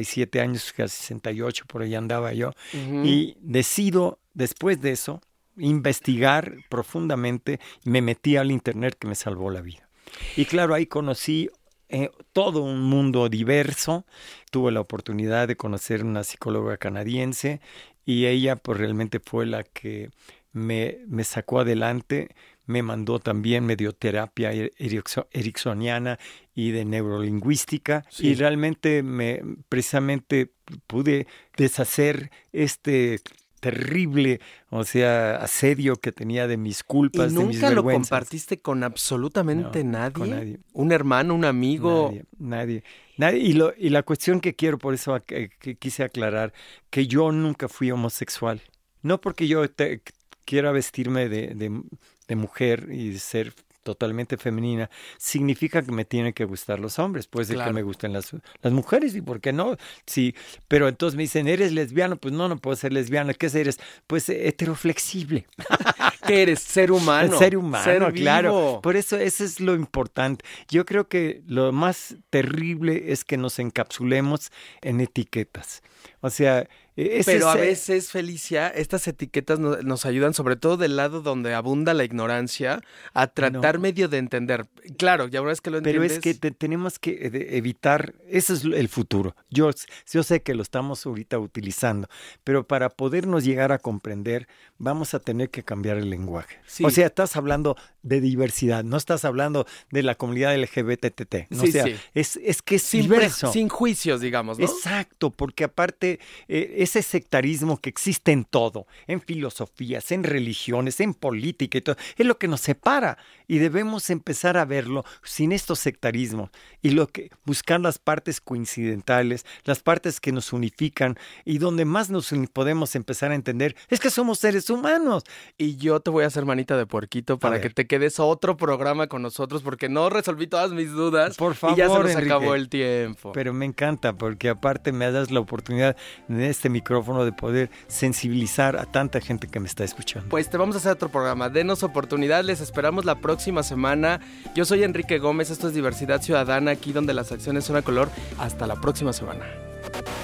67 0.04 0.40
años, 0.40 0.72
casi 0.72 0.96
68, 0.96 1.64
por 1.66 1.82
ahí 1.82 1.94
andaba 1.94 2.32
yo. 2.32 2.50
Uh 2.72 2.76
-huh. 2.76 3.06
Y 3.06 3.36
decido, 3.40 4.18
después 4.34 4.80
de 4.80 4.92
eso, 4.92 5.20
investigar 5.56 6.56
profundamente. 6.68 7.60
Me 7.84 8.02
metí 8.02 8.36
al 8.36 8.50
Internet 8.50 8.96
que 8.98 9.08
me 9.08 9.14
salvó 9.14 9.50
la 9.50 9.60
vida. 9.60 9.88
Y 10.36 10.44
claro, 10.44 10.74
ahí 10.74 10.86
conocí 10.86 11.50
eh, 11.88 12.10
todo 12.32 12.62
un 12.62 12.80
mundo 12.82 13.28
diverso. 13.28 14.06
Tuve 14.50 14.72
la 14.72 14.80
oportunidad 14.80 15.48
de 15.48 15.56
conocer 15.56 16.04
una 16.04 16.24
psicóloga 16.24 16.76
canadiense 16.78 17.60
y 18.04 18.26
ella 18.26 18.56
pues 18.56 18.78
realmente 18.78 19.20
fue 19.20 19.46
la 19.46 19.62
que 19.62 20.10
me, 20.52 20.98
me 21.06 21.24
sacó 21.24 21.60
adelante 21.60 22.34
me 22.66 22.82
mandó 22.82 23.18
también 23.18 23.66
medioterapia 23.66 24.52
ericksoniana 24.52 26.18
y 26.54 26.70
de 26.70 26.84
neurolingüística 26.84 28.04
sí. 28.08 28.28
y 28.28 28.34
realmente 28.34 29.02
me 29.02 29.42
precisamente 29.68 30.52
pude 30.86 31.26
deshacer 31.56 32.30
este 32.52 33.20
terrible, 33.62 34.40
o 34.70 34.82
sea, 34.82 35.36
asedio 35.36 35.94
que 35.94 36.10
tenía 36.10 36.48
de 36.48 36.56
mis 36.56 36.82
culpas, 36.82 37.30
¿Y 37.30 37.34
nunca 37.36 37.46
de 37.46 37.52
mis 37.52 37.60
lo 37.60 37.68
vergüenzas. 37.68 38.10
compartiste 38.10 38.58
con 38.58 38.82
absolutamente 38.82 39.84
no, 39.84 39.92
nadie? 39.92 40.12
Con 40.12 40.30
nadie? 40.30 40.58
¿Un 40.72 40.90
hermano, 40.90 41.32
un 41.32 41.44
amigo? 41.44 42.08
Nadie, 42.08 42.24
nadie. 42.40 42.84
nadie. 43.18 43.38
Y, 43.38 43.52
lo, 43.52 43.72
y 43.78 43.90
la 43.90 44.02
cuestión 44.02 44.40
que 44.40 44.56
quiero, 44.56 44.78
por 44.78 44.94
eso 44.94 45.16
que, 45.24 45.50
que 45.60 45.76
quise 45.76 46.02
aclarar, 46.02 46.52
que 46.90 47.06
yo 47.06 47.30
nunca 47.30 47.68
fui 47.68 47.92
homosexual. 47.92 48.60
No 49.00 49.20
porque 49.20 49.46
yo 49.46 49.70
te, 49.70 50.02
quiera 50.44 50.72
vestirme 50.72 51.28
de, 51.28 51.48
de, 51.54 51.82
de, 52.28 52.36
mujer 52.36 52.88
y 52.90 53.18
ser 53.18 53.54
totalmente 53.82 54.36
femenina, 54.36 54.88
significa 55.18 55.82
que 55.82 55.92
me 55.92 56.04
tienen 56.04 56.32
que 56.32 56.44
gustar 56.44 56.78
los 56.78 56.98
hombres. 56.98 57.26
Puede 57.26 57.46
ser 57.46 57.56
claro. 57.56 57.70
que 57.70 57.74
me 57.74 57.82
gusten 57.82 58.12
las, 58.12 58.32
las 58.62 58.72
mujeres, 58.72 59.14
¿y 59.14 59.20
por 59.20 59.40
qué 59.40 59.52
no? 59.52 59.76
Sí, 60.06 60.34
pero 60.68 60.88
entonces 60.88 61.16
me 61.16 61.24
dicen, 61.24 61.48
¿eres 61.48 61.72
lesbiano? 61.72 62.16
Pues 62.16 62.32
no, 62.32 62.48
no 62.48 62.56
puedo 62.56 62.76
ser 62.76 62.92
lesbiana. 62.92 63.34
¿Qué 63.34 63.46
eres? 63.46 63.80
Pues 64.06 64.28
heteroflexible. 64.28 65.46
¿Qué 66.26 66.42
eres? 66.42 66.60
Ser 66.60 66.92
humano. 66.92 67.38
Ser 67.38 67.56
humano, 67.56 67.84
ser 67.84 68.12
claro. 68.14 68.80
Por 68.82 68.96
eso 68.96 69.16
eso 69.16 69.44
es 69.44 69.58
lo 69.58 69.74
importante. 69.74 70.44
Yo 70.68 70.86
creo 70.86 71.08
que 71.08 71.42
lo 71.46 71.72
más 71.72 72.16
terrible 72.30 73.12
es 73.12 73.24
que 73.24 73.36
nos 73.36 73.58
encapsulemos 73.58 74.52
en 74.80 75.00
etiquetas. 75.00 75.82
O 76.20 76.30
sea, 76.30 76.68
ese 76.94 77.32
pero 77.32 77.48
a 77.48 77.54
veces, 77.54 78.10
Felicia, 78.10 78.68
estas 78.68 79.08
etiquetas 79.08 79.58
nos, 79.58 79.82
nos, 79.82 80.04
ayudan, 80.04 80.34
sobre 80.34 80.56
todo 80.56 80.76
del 80.76 80.96
lado 80.96 81.22
donde 81.22 81.54
abunda 81.54 81.94
la 81.94 82.04
ignorancia, 82.04 82.82
a 83.14 83.28
tratar 83.28 83.76
no. 83.76 83.80
medio 83.80 84.08
de 84.08 84.18
entender. 84.18 84.66
Claro, 84.98 85.26
ya 85.28 85.40
una 85.40 85.50
vez 85.50 85.62
que 85.62 85.70
lo 85.70 85.78
entiendes... 85.78 86.02
Pero 86.02 86.14
es 86.14 86.20
que 86.20 86.34
te, 86.34 86.50
tenemos 86.50 86.98
que 86.98 87.30
evitar, 87.56 88.14
ese 88.28 88.52
es 88.52 88.64
el 88.64 88.88
futuro. 88.90 89.34
Yo, 89.48 89.70
yo 90.12 90.22
sé 90.22 90.42
que 90.42 90.54
lo 90.54 90.62
estamos 90.62 91.06
ahorita 91.06 91.38
utilizando, 91.38 92.08
pero 92.44 92.66
para 92.66 92.90
podernos 92.90 93.42
llegar 93.42 93.72
a 93.72 93.78
comprender, 93.78 94.46
vamos 94.76 95.14
a 95.14 95.18
tener 95.18 95.48
que 95.48 95.62
cambiar 95.62 95.96
el 95.96 96.10
lenguaje. 96.10 96.58
Sí. 96.66 96.84
O 96.84 96.90
sea, 96.90 97.06
estás 97.06 97.36
hablando 97.36 97.76
de 98.02 98.20
diversidad, 98.20 98.84
no 98.84 98.98
estás 98.98 99.24
hablando 99.24 99.66
de 99.90 100.02
la 100.02 100.14
comunidad 100.14 100.54
LGBTT. 100.56 101.50
¿no? 101.50 101.62
Sí, 101.62 101.68
o 101.68 101.72
sea, 101.72 101.84
sí. 101.84 101.94
es, 102.12 102.36
es 102.42 102.60
que 102.60 102.74
es 102.74 102.82
sin, 102.82 103.02
diverso. 103.02 103.50
Sin 103.50 103.70
juicios, 103.70 104.20
digamos, 104.20 104.58
¿no? 104.58 104.66
Exacto, 104.66 105.30
porque 105.30 105.64
aparte... 105.64 106.20
Eh, 106.48 106.80
ese 106.82 107.02
sectarismo 107.02 107.78
que 107.78 107.90
existe 107.90 108.32
en 108.32 108.44
todo, 108.44 108.86
en 109.06 109.20
filosofías, 109.20 110.12
en 110.12 110.24
religiones, 110.24 111.00
en 111.00 111.14
política 111.14 111.78
y 111.78 111.80
todo, 111.80 111.96
es 112.16 112.26
lo 112.26 112.38
que 112.38 112.48
nos 112.48 112.60
separa 112.60 113.18
y 113.46 113.58
debemos 113.58 114.10
empezar 114.10 114.56
a 114.56 114.64
verlo 114.64 115.04
sin 115.22 115.52
estos 115.52 115.78
sectarismos 115.78 116.50
y 116.80 116.90
lo 116.90 117.06
que 117.06 117.30
buscar 117.44 117.80
las 117.80 117.98
partes 117.98 118.40
coincidentales, 118.40 119.44
las 119.64 119.80
partes 119.80 120.20
que 120.20 120.32
nos 120.32 120.52
unifican 120.52 121.18
y 121.44 121.58
donde 121.58 121.84
más 121.84 122.10
nos 122.10 122.32
podemos 122.52 122.94
empezar 122.94 123.30
a 123.30 123.34
entender 123.34 123.76
es 123.88 124.00
que 124.00 124.10
somos 124.10 124.38
seres 124.38 124.70
humanos. 124.70 125.24
Y 125.58 125.76
yo 125.76 126.00
te 126.00 126.10
voy 126.10 126.24
a 126.24 126.28
hacer 126.28 126.44
manita 126.44 126.76
de 126.76 126.86
puerquito 126.86 127.38
para 127.38 127.60
que 127.60 127.70
te 127.70 127.86
quedes 127.86 128.18
otro 128.20 128.56
programa 128.56 129.06
con 129.06 129.22
nosotros 129.22 129.62
porque 129.62 129.88
no 129.88 130.10
resolví 130.10 130.46
todas 130.46 130.72
mis 130.72 130.90
dudas. 130.90 131.36
Por 131.36 131.54
favor, 131.54 131.76
y 131.76 131.80
ya 131.80 131.88
se 131.88 131.98
nos 131.98 132.16
acabó 132.16 132.54
el 132.54 132.68
tiempo. 132.68 133.32
Pero 133.32 133.52
me 133.52 133.64
encanta 133.64 134.12
porque 134.16 134.48
aparte 134.48 134.92
me 134.92 135.10
das 135.10 135.30
la 135.30 135.40
oportunidad 135.40 135.96
en 136.28 136.40
este 136.40 136.68
micrófono 136.72 137.24
de 137.24 137.32
poder 137.32 137.70
sensibilizar 137.86 138.76
a 138.76 138.84
tanta 138.84 139.20
gente 139.20 139.46
que 139.46 139.60
me 139.60 139.68
está 139.68 139.84
escuchando. 139.84 140.28
Pues 140.28 140.50
te 140.50 140.56
vamos 140.56 140.74
a 140.76 140.78
hacer 140.78 140.92
otro 140.92 141.08
programa. 141.08 141.48
Denos 141.48 141.82
oportunidad, 141.82 142.44
les 142.44 142.60
esperamos 142.60 143.04
la 143.04 143.16
próxima 143.16 143.62
semana. 143.62 144.20
Yo 144.54 144.64
soy 144.64 144.82
Enrique 144.82 145.18
Gómez, 145.18 145.50
esto 145.50 145.68
es 145.68 145.74
Diversidad 145.74 146.22
Ciudadana, 146.22 146.72
aquí 146.72 146.92
donde 146.92 147.14
las 147.14 147.32
acciones 147.32 147.64
son 147.64 147.76
a 147.76 147.82
color. 147.82 148.10
Hasta 148.38 148.66
la 148.66 148.76
próxima 148.76 149.12
semana. 149.12 149.44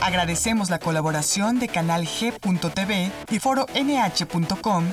Agradecemos 0.01 0.71
la 0.71 0.79
colaboración 0.79 1.59
de 1.59 1.69
Canal 1.69 2.07
G.tv 2.07 3.11
y 3.31 3.39
Foro 3.39 3.67
NH.com. 3.75 4.85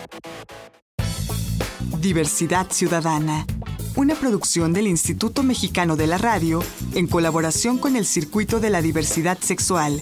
Diversidad 1.99 2.67
Ciudadana, 2.69 3.45
una 3.95 4.15
producción 4.15 4.73
del 4.73 4.87
Instituto 4.87 5.43
Mexicano 5.43 5.95
de 5.95 6.07
la 6.07 6.17
Radio 6.17 6.63
en 6.93 7.07
colaboración 7.07 7.77
con 7.77 7.95
el 7.95 8.05
Circuito 8.05 8.59
de 8.59 8.69
la 8.69 8.81
Diversidad 8.81 9.37
Sexual. 9.39 10.01